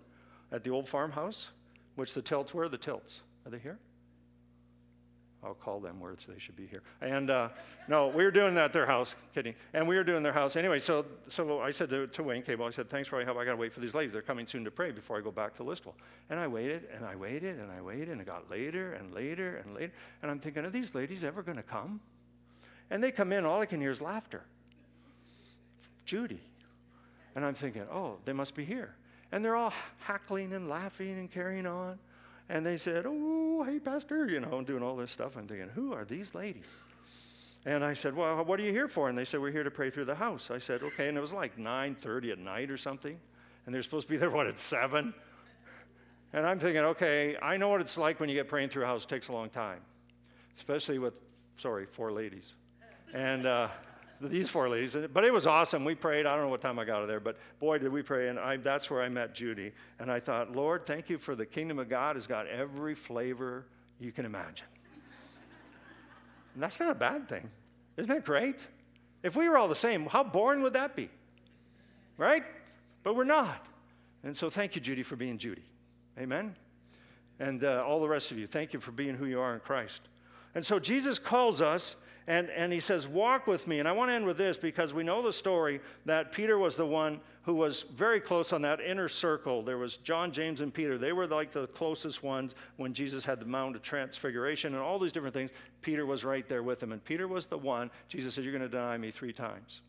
At 0.53 0.63
the 0.63 0.71
old 0.71 0.87
farmhouse, 0.87 1.49
which 1.97 2.13
the 2.13 2.23
tilts 2.23 2.53
were. 2.53 2.69
The 2.69 2.79
tilts. 2.79 3.21
Are 3.47 3.51
they 3.51 3.59
here? 3.59 3.79
I'll 5.43 5.55
call 5.55 5.81
them 5.81 6.01
words. 6.01 6.25
They 6.27 6.39
should 6.39 6.57
be 6.57 6.67
here. 6.67 6.83
And 7.03 7.29
uh, 7.31 7.49
no, 7.89 8.09
we 8.09 8.25
were 8.25 8.31
doing 8.31 8.55
that 8.55 8.67
at 8.67 8.73
their 8.73 8.87
house. 8.87 9.15
Kidding. 9.35 9.55
And 9.75 9.87
we 9.87 9.97
were 9.97 10.05
doing 10.05 10.23
their 10.23 10.33
house 10.33 10.57
anyway. 10.57 10.79
So, 10.79 11.05
so 11.29 11.61
I 11.61 11.71
said 11.71 11.91
to, 11.91 12.07
to 12.07 12.23
Wayne 12.23 12.43
Cable, 12.43 12.65
I 12.65 12.71
said, 12.71 12.89
"Thanks 12.89 13.09
for 13.09 13.19
your 13.19 13.27
help. 13.27 13.37
I 13.37 13.45
got 13.45 13.51
to 13.51 13.57
wait 13.57 13.73
for 13.73 13.81
these 13.81 13.95
ladies. 13.95 14.13
They're 14.13 14.23
coming 14.23 14.47
soon 14.47 14.65
to 14.65 14.71
pray 14.71 14.91
before 14.91 15.19
I 15.19 15.21
go 15.21 15.31
back 15.31 15.55
to 15.57 15.63
Listowel." 15.63 15.95
And 16.31 16.41
I 16.41 16.47
waited 16.47 16.89
and 16.95 17.05
I 17.05 17.15
waited 17.15 17.59
and 17.59 17.71
I 17.71 17.83
waited 17.83 18.09
and 18.09 18.21
it 18.21 18.27
got 18.27 18.51
later 18.51 18.95
and 18.95 19.13
later 19.13 19.63
and 19.65 19.75
later. 19.75 19.93
And 20.23 20.31
I'm 20.31 20.39
thinking, 20.39 20.65
are 20.65 20.71
these 20.71 20.95
ladies 20.95 21.25
ever 21.25 21.43
going 21.43 21.59
to 21.59 21.63
come? 21.63 22.01
And 22.91 23.03
they 23.03 23.11
come 23.11 23.33
in, 23.33 23.45
all 23.45 23.61
I 23.61 23.67
can 23.67 23.81
hear 23.81 23.91
is 23.91 24.01
laughter. 24.01 24.43
Judy. 26.05 26.41
And 27.35 27.45
I'm 27.45 27.55
thinking, 27.55 27.83
oh, 27.91 28.19
they 28.25 28.33
must 28.33 28.55
be 28.55 28.65
here. 28.65 28.95
And 29.33 29.45
they're 29.45 29.57
all 29.57 29.73
hackling 30.01 30.53
and 30.53 30.69
laughing 30.69 31.19
and 31.19 31.31
carrying 31.31 31.67
on. 31.67 31.99
And 32.49 32.65
they 32.65 32.77
said, 32.77 33.05
oh, 33.07 33.65
hey, 33.65 33.81
Pastor, 33.81 34.29
you 34.29 34.39
know, 34.39 34.59
and 34.59 34.67
doing 34.67 34.83
all 34.83 34.97
this 34.97 35.11
stuff. 35.11 35.37
I'm 35.37 35.49
thinking, 35.49 35.69
who 35.75 35.93
are 35.93 36.05
these 36.05 36.35
ladies? 36.35 36.67
And 37.67 37.83
I 37.83 37.95
said, 37.95 38.15
well, 38.15 38.45
what 38.45 38.61
are 38.61 38.63
you 38.63 38.71
here 38.71 38.89
for? 38.89 39.09
And 39.09 39.17
they 39.17 39.25
said, 39.25 39.41
we're 39.41 39.51
here 39.51 39.65
to 39.65 39.71
pray 39.71 39.89
through 39.91 40.05
the 40.05 40.15
house. 40.15 40.51
I 40.51 40.59
said, 40.59 40.83
okay. 40.83 41.09
And 41.09 41.17
it 41.17 41.21
was 41.23 41.33
like 41.33 41.57
9.30 41.57 42.33
at 42.33 42.39
night 42.39 42.71
or 42.71 42.77
something. 42.77 43.19
And 43.65 43.75
they're 43.75 43.83
supposed 43.83 44.07
to 44.07 44.13
be 44.13 44.19
there, 44.19 44.31
what, 44.31 44.47
at 44.47 44.61
7? 44.61 45.15
And 46.35 46.47
I'm 46.47 46.59
thinking, 46.59 46.83
okay, 46.83 47.37
I 47.41 47.57
know 47.57 47.71
what 47.71 47.81
it's 47.81 47.97
like 47.97 48.21
when 48.21 48.29
you 48.29 48.35
get 48.35 48.49
praying 48.49 48.69
through 48.69 48.85
a 48.85 48.87
house. 48.87 49.05
It 49.05 49.09
takes 49.09 49.29
a 49.29 49.33
long 49.33 49.49
time, 49.49 49.81
especially 50.59 50.99
with, 50.99 51.15
sorry, 51.57 51.87
four 51.87 52.13
ladies 52.13 52.53
and 53.15 53.47
uh, 53.47 53.69
these 54.21 54.49
four 54.49 54.69
ladies. 54.69 54.97
But 55.13 55.25
it 55.25 55.33
was 55.33 55.47
awesome. 55.47 55.85
We 55.85 55.95
prayed. 55.95 56.27
I 56.27 56.35
don't 56.35 56.45
know 56.45 56.51
what 56.51 56.61
time 56.61 56.79
I 56.79 56.85
got 56.85 56.97
out 56.97 57.03
of 57.03 57.09
there, 57.09 57.21
but 57.21 57.39
boy, 57.61 57.79
did 57.79 57.93
we 57.93 58.03
pray. 58.03 58.29
And 58.29 58.39
I, 58.39 58.59
that's 58.59 58.91
where 58.91 59.01
I 59.01 59.09
met 59.09 59.35
Judy. 59.35 59.73
And 59.99 60.11
I 60.11 60.21
thought, 60.21 60.55
Lord, 60.55 60.85
thank 60.85 61.09
you 61.09 61.17
for 61.17 61.35
the 61.35 61.47
kingdom 61.47 61.79
of 61.79 61.89
God 61.89 62.17
has 62.17 62.27
got 62.27 62.47
every 62.49 62.95
flavor 62.95 63.65
you 64.01 64.13
can 64.13 64.27
imagine. 64.27 64.67
And 66.55 66.63
that's 66.63 66.79
not 66.79 66.91
a 66.91 66.95
bad 66.95 67.29
thing. 67.29 67.49
Isn't 67.97 68.13
that 68.13 68.25
great? 68.25 68.67
If 69.23 69.37
we 69.37 69.49
were 69.49 69.57
all 69.57 69.69
the 69.69 69.75
same, 69.75 70.07
how 70.07 70.23
boring 70.23 70.63
would 70.63 70.75
that 70.75 70.95
be? 70.95 71.09
Right? 72.19 72.45
But 73.03 73.17
we're 73.17 73.25
not. 73.25 73.65
And 74.23 74.37
so 74.37 74.51
thank 74.51 74.75
you, 74.75 74.81
Judy, 74.81 75.03
for 75.03 75.17
being 75.17 75.39
Judy. 75.39 75.65
Amen? 76.19 76.55
And 77.41 77.65
uh, 77.65 77.85
all 77.87 78.01
the 78.01 78.09
rest 78.09 78.31
of 78.31 78.39
you, 78.39 78.47
thank 78.47 78.73
you 78.73 78.81
for 78.81 78.93
being 78.93 79.17
who 79.17 79.27
you 79.27 79.41
are 79.41 79.55
in 79.55 79.61
Christ. 79.61 80.03
And 80.55 80.65
so 80.65 80.79
Jesus 80.79 81.19
calls 81.19 81.61
us 81.61 81.97
and, 82.27 82.49
and 82.51 82.73
he 82.73 82.81
says, 82.81 83.07
Walk 83.07 83.47
with 83.47 83.67
me. 83.67 83.79
And 83.79 83.89
I 83.89 83.93
want 83.93 84.11
to 84.11 84.15
end 84.15 84.25
with 84.25 84.39
this 84.39 84.57
because 84.57 84.95
we 84.95 85.05
know 85.05 85.23
the 85.23 85.33
story 85.33 85.81
that 86.07 86.33
Peter 86.33 86.59
was 86.59 86.75
the 86.77 86.87
one 86.87 87.21
who 87.43 87.55
was 87.55 87.83
very 87.95 88.21
close 88.21 88.53
on 88.53 88.63
that 88.63 88.81
inner 88.81 89.09
circle. 89.09 89.63
There 89.63 89.77
was 89.77 89.99
John, 89.99 90.33
James, 90.33 90.63
and 90.63 90.73
Peter. 90.73 90.97
They 90.97 91.13
were 91.13 91.27
like 91.27 91.53
the 91.53 91.67
closest 91.67 92.23
ones 92.23 92.55
when 92.77 92.95
Jesus 92.95 93.25
had 93.25 93.41
the 93.41 93.47
Mount 93.47 93.77
of 93.77 93.83
Transfiguration 93.83 94.73
and 94.73 94.83
all 94.83 94.99
these 94.99 95.13
different 95.13 95.35
things. 95.35 95.51
Peter 95.83 96.07
was 96.07 96.25
right 96.25 96.49
there 96.49 96.63
with 96.63 96.83
him. 96.83 96.93
And 96.93 97.05
Peter 97.05 97.29
was 97.29 97.47
the 97.47 97.59
one, 97.59 97.91
Jesus 98.09 98.35
said, 98.35 98.45
You're 98.45 98.53
going 98.53 98.63
to 98.63 98.69
deny 98.69 98.97
me 98.97 99.11
three 99.11 99.33
times. 99.33 99.83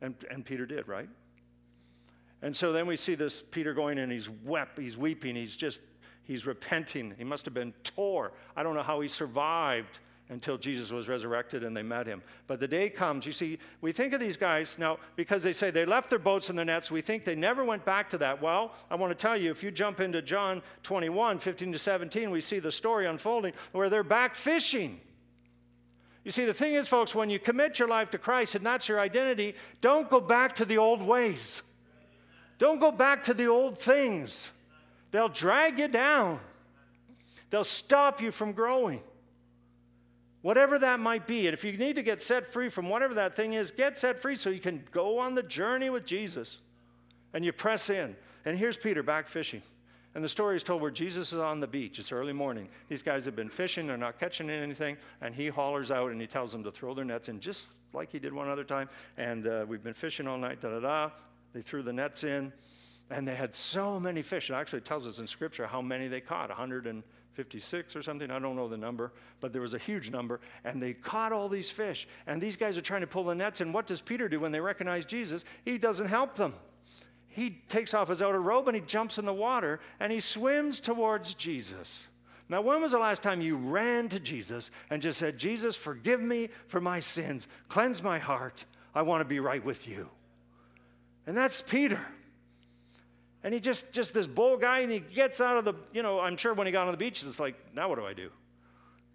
And, 0.00 0.16
and 0.28 0.44
Peter 0.44 0.66
did, 0.66 0.88
right? 0.88 1.08
And 2.42 2.56
so 2.56 2.72
then 2.72 2.88
we 2.88 2.96
see 2.96 3.14
this 3.14 3.40
Peter 3.40 3.72
going 3.72 3.98
and 4.00 4.10
he's 4.10 4.28
wept, 4.28 4.76
he's 4.76 4.96
weeping, 4.96 5.36
he's 5.36 5.54
just, 5.54 5.78
he's 6.24 6.44
repenting. 6.44 7.14
He 7.16 7.22
must 7.22 7.44
have 7.44 7.54
been 7.54 7.72
tore. 7.84 8.32
I 8.56 8.64
don't 8.64 8.74
know 8.74 8.82
how 8.82 9.00
he 9.00 9.06
survived 9.06 10.00
until 10.28 10.56
Jesus 10.56 10.90
was 10.90 11.08
resurrected 11.08 11.62
and 11.62 11.76
they 11.76 11.82
met 11.82 12.06
him. 12.06 12.22
But 12.46 12.58
the 12.58 12.68
day 12.68 12.88
comes, 12.88 13.26
you 13.26 13.32
see, 13.32 13.58
we 13.80 13.92
think 13.92 14.12
of 14.12 14.20
these 14.20 14.36
guys 14.36 14.76
now 14.78 14.98
because 15.14 15.42
they 15.42 15.52
say 15.52 15.70
they 15.70 15.84
left 15.84 16.10
their 16.10 16.18
boats 16.18 16.48
and 16.48 16.56
their 16.56 16.64
nets, 16.64 16.90
we 16.90 17.02
think 17.02 17.24
they 17.24 17.34
never 17.34 17.64
went 17.64 17.84
back 17.84 18.08
to 18.10 18.18
that. 18.18 18.40
Well, 18.40 18.72
I 18.90 18.94
want 18.94 19.10
to 19.10 19.20
tell 19.20 19.36
you, 19.36 19.50
if 19.50 19.62
you 19.62 19.70
jump 19.70 20.00
into 20.00 20.22
John 20.22 20.62
21, 20.84 21.38
15 21.38 21.72
to 21.72 21.78
17, 21.78 22.30
we 22.30 22.40
see 22.40 22.58
the 22.58 22.72
story 22.72 23.06
unfolding 23.06 23.52
where 23.72 23.90
they're 23.90 24.02
back 24.02 24.34
fishing. 24.34 25.00
You 26.24 26.30
see, 26.30 26.44
the 26.44 26.54
thing 26.54 26.74
is, 26.74 26.86
folks, 26.86 27.14
when 27.14 27.30
you 27.30 27.38
commit 27.38 27.78
your 27.78 27.88
life 27.88 28.10
to 28.10 28.18
Christ 28.18 28.54
and 28.54 28.64
that's 28.64 28.88
your 28.88 29.00
identity, 29.00 29.54
don't 29.80 30.08
go 30.08 30.20
back 30.20 30.54
to 30.56 30.64
the 30.64 30.78
old 30.78 31.02
ways. 31.02 31.62
Don't 32.58 32.78
go 32.78 32.92
back 32.92 33.24
to 33.24 33.34
the 33.34 33.46
old 33.46 33.76
things. 33.76 34.48
They'll 35.10 35.28
drag 35.28 35.78
you 35.78 35.88
down, 35.88 36.40
they'll 37.50 37.64
stop 37.64 38.22
you 38.22 38.30
from 38.30 38.52
growing. 38.52 39.02
Whatever 40.42 40.78
that 40.80 41.00
might 41.00 41.26
be. 41.26 41.46
And 41.46 41.54
if 41.54 41.64
you 41.64 41.76
need 41.76 41.94
to 41.94 42.02
get 42.02 42.20
set 42.20 42.46
free 42.46 42.68
from 42.68 42.88
whatever 42.88 43.14
that 43.14 43.34
thing 43.34 43.54
is, 43.54 43.70
get 43.70 43.96
set 43.96 44.20
free 44.20 44.34
so 44.34 44.50
you 44.50 44.60
can 44.60 44.84
go 44.90 45.18
on 45.18 45.34
the 45.34 45.42
journey 45.42 45.88
with 45.88 46.04
Jesus. 46.04 46.58
And 47.32 47.44
you 47.44 47.52
press 47.52 47.88
in. 47.88 48.16
And 48.44 48.58
here's 48.58 48.76
Peter 48.76 49.02
back 49.02 49.28
fishing. 49.28 49.62
And 50.14 50.22
the 50.22 50.28
story 50.28 50.56
is 50.56 50.62
told 50.62 50.82
where 50.82 50.90
Jesus 50.90 51.32
is 51.32 51.38
on 51.38 51.60
the 51.60 51.66
beach. 51.66 51.98
It's 51.98 52.12
early 52.12 52.34
morning. 52.34 52.68
These 52.88 53.02
guys 53.02 53.24
have 53.24 53.34
been 53.34 53.48
fishing, 53.48 53.86
they're 53.86 53.96
not 53.96 54.20
catching 54.20 54.50
anything, 54.50 54.98
and 55.22 55.34
he 55.34 55.48
hollers 55.48 55.90
out 55.90 56.10
and 56.10 56.20
he 56.20 56.26
tells 56.26 56.52
them 56.52 56.62
to 56.64 56.70
throw 56.70 56.92
their 56.92 57.04
nets 57.04 57.30
in 57.30 57.40
just 57.40 57.68
like 57.94 58.12
he 58.12 58.18
did 58.18 58.32
one 58.32 58.48
other 58.48 58.64
time. 58.64 58.90
And 59.16 59.46
uh, 59.46 59.64
we've 59.66 59.82
been 59.82 59.94
fishing 59.94 60.26
all 60.26 60.36
night, 60.36 60.60
da 60.60 60.68
da 60.68 60.80
da. 60.80 61.10
They 61.54 61.62
threw 61.62 61.82
the 61.82 61.94
nets 61.94 62.24
in, 62.24 62.52
and 63.10 63.26
they 63.26 63.34
had 63.34 63.54
so 63.54 63.98
many 63.98 64.20
fish. 64.20 64.50
It 64.50 64.54
actually 64.54 64.80
tells 64.82 65.06
us 65.06 65.18
in 65.18 65.26
Scripture 65.26 65.66
how 65.66 65.80
many 65.80 66.08
they 66.08 66.20
caught 66.20 66.48
100 66.48 66.86
and 66.86 67.02
56 67.34 67.96
or 67.96 68.02
something. 68.02 68.30
I 68.30 68.38
don't 68.38 68.56
know 68.56 68.68
the 68.68 68.76
number, 68.76 69.12
but 69.40 69.52
there 69.52 69.62
was 69.62 69.74
a 69.74 69.78
huge 69.78 70.10
number. 70.10 70.40
And 70.64 70.82
they 70.82 70.92
caught 70.92 71.32
all 71.32 71.48
these 71.48 71.70
fish. 71.70 72.06
And 72.26 72.40
these 72.40 72.56
guys 72.56 72.76
are 72.76 72.82
trying 72.82 73.00
to 73.00 73.06
pull 73.06 73.24
the 73.24 73.34
nets. 73.34 73.60
And 73.60 73.72
what 73.72 73.86
does 73.86 74.00
Peter 74.00 74.28
do 74.28 74.40
when 74.40 74.52
they 74.52 74.60
recognize 74.60 75.04
Jesus? 75.04 75.44
He 75.64 75.78
doesn't 75.78 76.08
help 76.08 76.36
them. 76.36 76.54
He 77.28 77.62
takes 77.68 77.94
off 77.94 78.08
his 78.08 78.20
outer 78.20 78.40
robe 78.40 78.68
and 78.68 78.74
he 78.74 78.82
jumps 78.82 79.18
in 79.18 79.24
the 79.24 79.32
water 79.32 79.80
and 79.98 80.12
he 80.12 80.20
swims 80.20 80.80
towards 80.80 81.34
Jesus. 81.34 82.06
Now, 82.48 82.60
when 82.60 82.82
was 82.82 82.92
the 82.92 82.98
last 82.98 83.22
time 83.22 83.40
you 83.40 83.56
ran 83.56 84.10
to 84.10 84.20
Jesus 84.20 84.70
and 84.90 85.00
just 85.00 85.18
said, 85.18 85.38
Jesus, 85.38 85.74
forgive 85.74 86.20
me 86.20 86.50
for 86.66 86.80
my 86.80 87.00
sins, 87.00 87.48
cleanse 87.68 88.02
my 88.02 88.18
heart, 88.18 88.66
I 88.94 89.00
want 89.02 89.22
to 89.22 89.24
be 89.24 89.40
right 89.40 89.64
with 89.64 89.88
you? 89.88 90.10
And 91.26 91.34
that's 91.34 91.62
Peter. 91.62 92.00
And 93.44 93.52
he 93.52 93.60
just, 93.60 93.92
just 93.92 94.14
this 94.14 94.26
bold 94.26 94.60
guy, 94.60 94.80
and 94.80 94.92
he 94.92 95.00
gets 95.00 95.40
out 95.40 95.56
of 95.56 95.64
the, 95.64 95.74
you 95.92 96.02
know, 96.02 96.20
I'm 96.20 96.36
sure 96.36 96.54
when 96.54 96.66
he 96.66 96.72
got 96.72 96.86
on 96.86 96.92
the 96.92 96.98
beach, 96.98 97.24
it's 97.24 97.40
like, 97.40 97.56
now 97.74 97.88
what 97.88 97.98
do 97.98 98.06
I 98.06 98.12
do? 98.12 98.30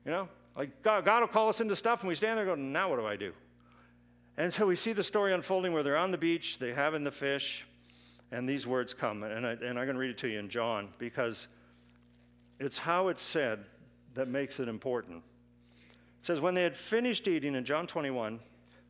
You 0.05 0.11
know, 0.11 0.29
like 0.55 0.81
God, 0.83 1.05
God 1.05 1.21
will 1.21 1.27
call 1.27 1.49
us 1.49 1.61
into 1.61 1.75
stuff, 1.75 2.01
and 2.01 2.09
we 2.09 2.15
stand 2.15 2.37
there 2.37 2.45
going, 2.45 2.73
now 2.73 2.89
what 2.89 2.99
do 2.99 3.05
I 3.05 3.15
do? 3.15 3.31
And 4.37 4.53
so 4.53 4.67
we 4.67 4.75
see 4.75 4.93
the 4.93 5.03
story 5.03 5.33
unfolding 5.33 5.73
where 5.73 5.81
they're 5.81 5.97
on 5.97 6.11
the 6.11 6.17
beach, 6.17 6.59
they're 6.59 6.75
having 6.75 7.03
the 7.03 7.11
fish, 7.11 7.65
and 8.31 8.47
these 8.47 8.67
words 8.67 8.93
come. 8.93 9.23
And, 9.23 9.47
I, 9.47 9.51
and 9.51 9.79
I'm 9.79 9.85
going 9.85 9.93
to 9.93 9.97
read 9.97 10.11
it 10.11 10.17
to 10.19 10.27
you 10.27 10.39
in 10.39 10.49
John 10.49 10.89
because 10.99 11.47
it's 12.59 12.77
how 12.77 13.07
it's 13.07 13.23
said 13.23 13.65
that 14.13 14.27
makes 14.27 14.59
it 14.59 14.67
important. 14.67 15.23
It 16.21 16.25
says, 16.25 16.41
When 16.41 16.53
they 16.53 16.63
had 16.63 16.75
finished 16.75 17.27
eating, 17.27 17.55
in 17.55 17.65
John 17.65 17.87
21, 17.87 18.39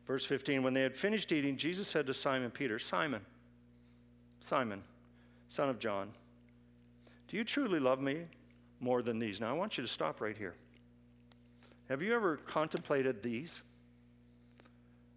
verse 0.05 0.25
15, 0.25 0.63
when 0.63 0.73
they 0.73 0.81
had 0.81 0.95
finished 0.95 1.31
eating, 1.31 1.55
Jesus 1.57 1.87
said 1.87 2.07
to 2.07 2.13
Simon 2.13 2.51
Peter, 2.51 2.79
Simon, 2.79 3.21
Simon, 4.41 4.81
son 5.49 5.69
of 5.69 5.79
John, 5.79 6.09
do 7.27 7.37
you 7.37 7.43
truly 7.43 7.79
love 7.79 7.99
me 7.99 8.25
more 8.79 9.01
than 9.01 9.19
these? 9.19 9.39
Now, 9.39 9.49
I 9.49 9.53
want 9.53 9.77
you 9.77 9.83
to 9.83 9.89
stop 9.89 10.21
right 10.21 10.37
here. 10.37 10.55
Have 11.89 12.01
you 12.01 12.13
ever 12.13 12.37
contemplated 12.37 13.23
these? 13.23 13.61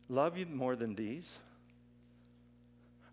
Love 0.08 0.36
you 0.36 0.46
more 0.46 0.76
than 0.76 0.94
these? 0.94 1.38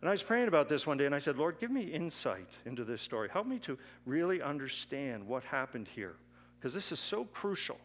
And 0.02 0.10
I 0.10 0.12
was 0.12 0.22
praying 0.22 0.48
about 0.48 0.70
this 0.70 0.86
one 0.86 0.98
day 0.98 1.06
and 1.06 1.16
I 1.16 1.20
said, 1.20 1.38
Lord, 1.38 1.60
give 1.60 1.72
me 1.72 1.82
insight 1.82 2.50
into 2.66 2.84
this 2.84 3.02
story. 3.02 3.30
Help 3.32 3.48
me 3.48 3.58
to 3.60 3.78
really 4.06 4.42
understand 4.42 5.28
what 5.28 5.44
happened 5.44 5.88
here. 5.88 6.16
Because 6.60 6.74
this 6.74 6.92
is 6.92 7.00
so 7.00 7.26
crucial 7.26 7.80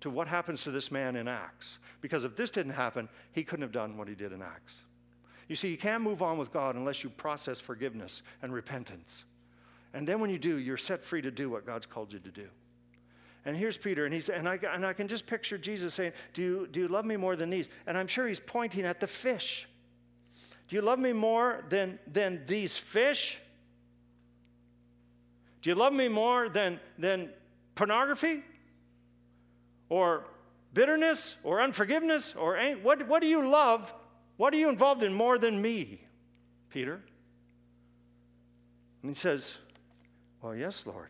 to 0.00 0.10
what 0.10 0.26
happens 0.26 0.62
to 0.64 0.70
this 0.70 0.90
man 0.90 1.16
in 1.16 1.28
Acts. 1.28 1.78
Because 2.00 2.24
if 2.24 2.36
this 2.36 2.50
didn't 2.50 2.72
happen, 2.72 3.08
he 3.32 3.44
couldn't 3.44 3.62
have 3.62 3.72
done 3.72 3.96
what 3.96 4.08
he 4.08 4.14
did 4.14 4.32
in 4.32 4.42
Acts. 4.42 4.84
You 5.48 5.56
see, 5.56 5.68
you 5.68 5.76
can't 5.76 6.02
move 6.02 6.22
on 6.22 6.38
with 6.38 6.52
God 6.52 6.74
unless 6.74 7.04
you 7.04 7.10
process 7.10 7.60
forgiveness 7.60 8.22
and 8.42 8.52
repentance. 8.52 9.24
And 9.92 10.08
then 10.08 10.20
when 10.20 10.30
you 10.30 10.38
do, 10.38 10.56
you're 10.56 10.76
set 10.76 11.04
free 11.04 11.22
to 11.22 11.30
do 11.30 11.50
what 11.50 11.66
God's 11.66 11.86
called 11.86 12.12
you 12.12 12.18
to 12.18 12.30
do. 12.30 12.48
And 13.46 13.56
here's 13.56 13.76
Peter, 13.76 14.06
and, 14.06 14.14
he's, 14.14 14.30
and, 14.30 14.48
I, 14.48 14.58
and 14.72 14.86
I 14.86 14.94
can 14.94 15.06
just 15.06 15.26
picture 15.26 15.58
Jesus 15.58 15.92
saying, 15.92 16.12
do 16.32 16.42
you, 16.42 16.68
do 16.70 16.80
you 16.80 16.88
love 16.88 17.04
me 17.04 17.16
more 17.16 17.36
than 17.36 17.50
these? 17.50 17.68
And 17.86 17.98
I'm 17.98 18.06
sure 18.06 18.26
he's 18.26 18.40
pointing 18.40 18.86
at 18.86 19.00
the 19.00 19.06
fish. 19.06 19.68
Do 20.68 20.76
you 20.76 20.82
love 20.82 20.98
me 20.98 21.12
more 21.12 21.62
than, 21.68 21.98
than 22.10 22.42
these 22.46 22.76
fish? 22.76 23.38
Do 25.60 25.68
you 25.68 25.76
love 25.76 25.92
me 25.92 26.08
more 26.08 26.48
than, 26.48 26.80
than 26.98 27.28
pornography? 27.74 28.42
Or 29.90 30.24
bitterness? 30.72 31.36
Or 31.44 31.60
unforgiveness? 31.60 32.34
Or 32.34 32.58
what, 32.82 33.06
what 33.06 33.20
do 33.20 33.28
you 33.28 33.46
love 33.46 33.92
what 34.36 34.52
are 34.52 34.56
you 34.56 34.68
involved 34.68 35.02
in 35.02 35.12
more 35.12 35.38
than 35.38 35.60
me, 35.60 36.00
Peter? 36.70 37.00
And 39.02 39.10
he 39.10 39.14
says, 39.14 39.54
Well, 40.42 40.54
yes, 40.54 40.86
Lord. 40.86 41.08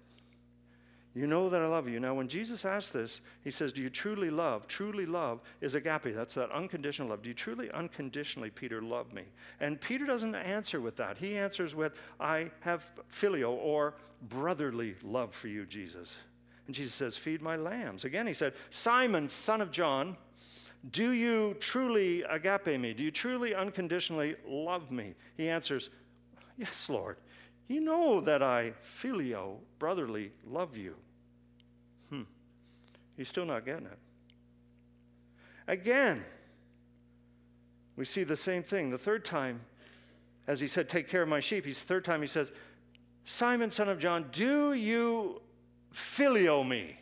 You 1.16 1.28
know 1.28 1.48
that 1.48 1.62
I 1.62 1.66
love 1.66 1.88
you. 1.88 2.00
Now, 2.00 2.14
when 2.14 2.26
Jesus 2.26 2.64
asked 2.64 2.92
this, 2.92 3.20
he 3.44 3.52
says, 3.52 3.72
Do 3.72 3.80
you 3.80 3.88
truly 3.88 4.30
love? 4.30 4.66
Truly 4.66 5.06
love 5.06 5.40
is 5.60 5.76
agape. 5.76 6.12
That's 6.12 6.34
that 6.34 6.50
unconditional 6.50 7.08
love. 7.08 7.22
Do 7.22 7.28
you 7.28 7.34
truly 7.34 7.70
unconditionally, 7.70 8.50
Peter, 8.50 8.82
love 8.82 9.12
me? 9.12 9.22
And 9.60 9.80
Peter 9.80 10.06
doesn't 10.06 10.34
answer 10.34 10.80
with 10.80 10.96
that. 10.96 11.18
He 11.18 11.38
answers 11.38 11.72
with, 11.72 11.92
I 12.18 12.50
have 12.60 12.90
phileo 13.12 13.52
or 13.52 13.94
brotherly 14.22 14.96
love 15.04 15.32
for 15.32 15.46
you, 15.46 15.66
Jesus. 15.66 16.16
And 16.66 16.74
Jesus 16.74 16.94
says, 16.94 17.16
Feed 17.16 17.40
my 17.40 17.54
lambs. 17.54 18.04
Again, 18.04 18.26
he 18.26 18.34
said, 18.34 18.54
Simon, 18.70 19.28
son 19.28 19.60
of 19.60 19.70
John, 19.70 20.16
do 20.90 21.12
you 21.12 21.56
truly 21.60 22.22
agape 22.22 22.78
me? 22.78 22.92
Do 22.92 23.02
you 23.02 23.10
truly 23.10 23.54
unconditionally 23.54 24.36
love 24.46 24.90
me? 24.90 25.14
He 25.36 25.48
answers, 25.48 25.90
Yes, 26.56 26.88
Lord. 26.88 27.16
You 27.66 27.80
know 27.80 28.20
that 28.20 28.42
I 28.42 28.74
phileo, 28.82 29.56
brotherly, 29.78 30.32
love 30.46 30.76
you. 30.76 30.94
Hmm. 32.10 32.22
He's 33.16 33.28
still 33.28 33.46
not 33.46 33.64
getting 33.64 33.86
it. 33.86 33.98
Again, 35.66 36.24
we 37.96 38.04
see 38.04 38.22
the 38.22 38.36
same 38.36 38.62
thing. 38.62 38.90
The 38.90 38.98
third 38.98 39.24
time, 39.24 39.62
as 40.46 40.60
he 40.60 40.66
said, 40.66 40.88
Take 40.88 41.08
care 41.08 41.22
of 41.22 41.28
my 41.28 41.40
sheep, 41.40 41.64
he's 41.64 41.80
the 41.80 41.86
third 41.86 42.04
time 42.04 42.20
he 42.20 42.26
says, 42.26 42.52
Simon, 43.24 43.70
son 43.70 43.88
of 43.88 43.98
John, 43.98 44.26
do 44.30 44.74
you 44.74 45.40
phileo 45.94 46.66
me? 46.68 46.98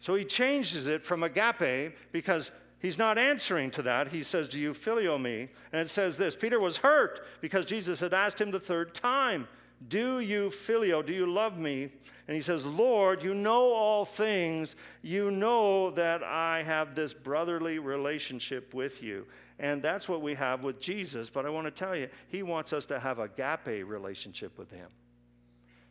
So 0.00 0.14
he 0.14 0.24
changes 0.24 0.86
it 0.86 1.04
from 1.04 1.22
agape 1.22 1.94
because 2.12 2.50
He's 2.80 2.98
not 2.98 3.18
answering 3.18 3.70
to 3.72 3.82
that. 3.82 4.08
He 4.08 4.22
says, 4.22 4.48
Do 4.48 4.58
you 4.58 4.72
phileo 4.72 5.20
me? 5.20 5.48
And 5.72 5.82
it 5.82 5.88
says 5.88 6.16
this 6.16 6.34
Peter 6.34 6.58
was 6.58 6.78
hurt 6.78 7.24
because 7.40 7.66
Jesus 7.66 8.00
had 8.00 8.14
asked 8.14 8.40
him 8.40 8.50
the 8.50 8.60
third 8.60 8.94
time, 8.94 9.48
Do 9.86 10.18
you 10.18 10.48
phileo? 10.48 11.04
Do 11.04 11.12
you 11.12 11.30
love 11.30 11.58
me? 11.58 11.90
And 12.26 12.36
he 12.36 12.42
says, 12.42 12.64
Lord, 12.64 13.22
you 13.22 13.34
know 13.34 13.72
all 13.72 14.04
things. 14.04 14.76
You 15.02 15.30
know 15.30 15.90
that 15.90 16.22
I 16.22 16.62
have 16.62 16.94
this 16.94 17.12
brotherly 17.12 17.78
relationship 17.78 18.72
with 18.72 19.02
you. 19.02 19.26
And 19.58 19.82
that's 19.82 20.08
what 20.08 20.22
we 20.22 20.34
have 20.36 20.64
with 20.64 20.80
Jesus. 20.80 21.28
But 21.28 21.44
I 21.44 21.50
want 21.50 21.66
to 21.66 21.70
tell 21.70 21.94
you, 21.94 22.08
he 22.28 22.42
wants 22.42 22.72
us 22.72 22.86
to 22.86 23.00
have 23.00 23.18
a 23.18 23.24
agape 23.24 23.86
relationship 23.86 24.56
with 24.58 24.70
him. 24.70 24.88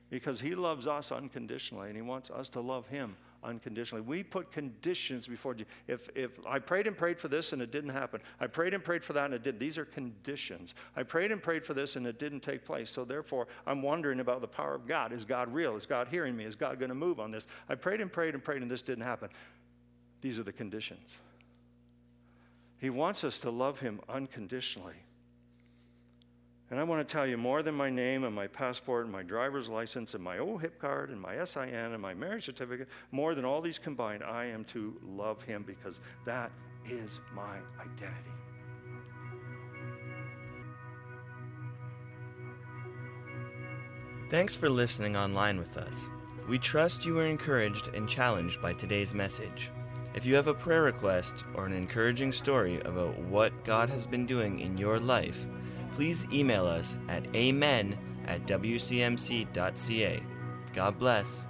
because 0.10 0.41
He 0.41 0.56
loves 0.56 0.88
us 0.88 1.12
unconditionally 1.12 1.88
and 1.88 1.95
He 1.95 2.02
wants 2.02 2.32
us 2.32 2.49
to 2.49 2.62
love 2.62 2.88
Him 2.88 3.15
unconditionally. 3.43 4.02
We 4.02 4.23
put 4.23 4.52
conditions 4.52 5.28
before 5.28 5.56
you. 5.56 5.65
If, 5.88 6.10
if 6.15 6.32
I 6.45 6.60
prayed 6.60 6.88
and 6.88 6.97
prayed 6.97 7.19
for 7.19 7.28
this 7.28 7.54
and 7.54 7.62
it 7.62 7.71
didn't 7.71 7.91
happen, 7.91 8.21
I 8.39 8.47
prayed 8.47 8.73
and 8.73 8.84
prayed 8.84 9.04
for 9.04 9.13
that 9.13 9.25
and 9.25 9.34
it 9.34 9.43
did. 9.43 9.60
These 9.60 9.78
are 9.78 9.86
conditions. 9.86 10.73
I 10.95 11.04
prayed 11.04 11.32
and 11.32 11.41
prayed 11.41 11.65
for 11.65 11.73
this 11.73 11.95
and 11.95 12.06
it 12.06 12.19
didn't 12.19 12.41
take 12.41 12.65
place. 12.65 12.89
So 12.89 13.06
therefore, 13.06 13.47
I'm 13.65 13.82
wondering 13.82 14.19
about 14.19 14.41
the 14.41 14.47
power 14.47 14.75
of 14.75 14.88
God. 14.88 15.12
Is 15.12 15.25
God 15.25 15.54
real? 15.54 15.75
Is 15.75 15.86
God 15.86 16.08
hearing 16.08 16.36
me? 16.36 16.45
Is 16.45 16.56
God 16.56 16.80
going 16.80 16.89
to 16.89 16.95
move 16.95 17.19
on 17.19 17.32
this? 17.32 17.47
I 17.67 17.75
prayed 17.75 18.02
and 18.02 18.12
prayed 18.12 18.34
and 18.34 18.43
prayed 18.43 18.62
and 18.62 18.69
this 18.69 18.82
didn't 18.82 19.04
happen. 19.04 19.30
These 20.21 20.38
are 20.39 20.43
the 20.43 20.52
conditions. 20.52 21.10
He 22.80 22.89
wants 22.89 23.23
us 23.23 23.38
to 23.39 23.49
love 23.49 23.80
Him 23.80 23.99
unconditionally. 24.08 25.04
And 26.72 26.80
I 26.80 26.84
want 26.84 27.06
to 27.08 27.12
tell 27.12 27.26
you 27.26 27.36
more 27.36 27.64
than 27.64 27.74
my 27.74 27.90
name 27.90 28.24
and 28.24 28.36
my 28.36 28.46
passport 28.46 29.06
and 29.06 29.12
my 29.12 29.24
driver's 29.24 29.68
license 29.68 30.14
and 30.14 30.24
my 30.24 30.38
OHIP 30.38 30.78
card 30.78 31.10
and 31.10 31.20
my 31.20 31.44
SIN 31.44 31.74
and 31.74 32.02
my 32.02 32.14
marriage 32.14 32.46
certificate, 32.46 32.88
more 33.12 33.34
than 33.34 33.44
all 33.44 33.60
these 33.60 33.80
combined, 33.80 34.24
I 34.24 34.46
am 34.46 34.64
to 34.66 34.96
love 35.04 35.42
him 35.42 35.64
because 35.66 36.00
that 36.26 36.52
is 36.88 37.20
my 37.34 37.58
identity. 37.80 38.32
Thanks 44.30 44.56
for 44.56 44.70
listening 44.70 45.18
online 45.18 45.58
with 45.58 45.76
us. 45.76 46.08
We 46.48 46.60
trust 46.60 47.04
you 47.04 47.16
were 47.16 47.26
encouraged 47.26 47.90
and 47.96 48.08
challenged 48.08 48.62
by 48.62 48.74
today's 48.74 49.16
message. 49.16 49.72
If 50.14 50.24
you 50.26 50.36
have 50.36 50.48
a 50.48 50.54
prayer 50.54 50.84
request 50.84 51.46
or 51.56 51.66
an 51.66 51.74
encouraging 51.74 52.32
story 52.32 52.80
about 52.82 53.18
what 53.18 53.64
God 53.64 53.90
has 53.90 54.06
been 54.06 54.28
doing 54.28 54.60
in 54.60 54.78
your 54.78 55.00
life, 55.00 55.48
please 56.00 56.26
email 56.32 56.66
us 56.66 56.96
at 57.10 57.26
amen 57.36 57.94
at 58.26 58.48
wcmc.ca. 58.48 60.24
God 60.74 60.98
bless. 60.98 61.44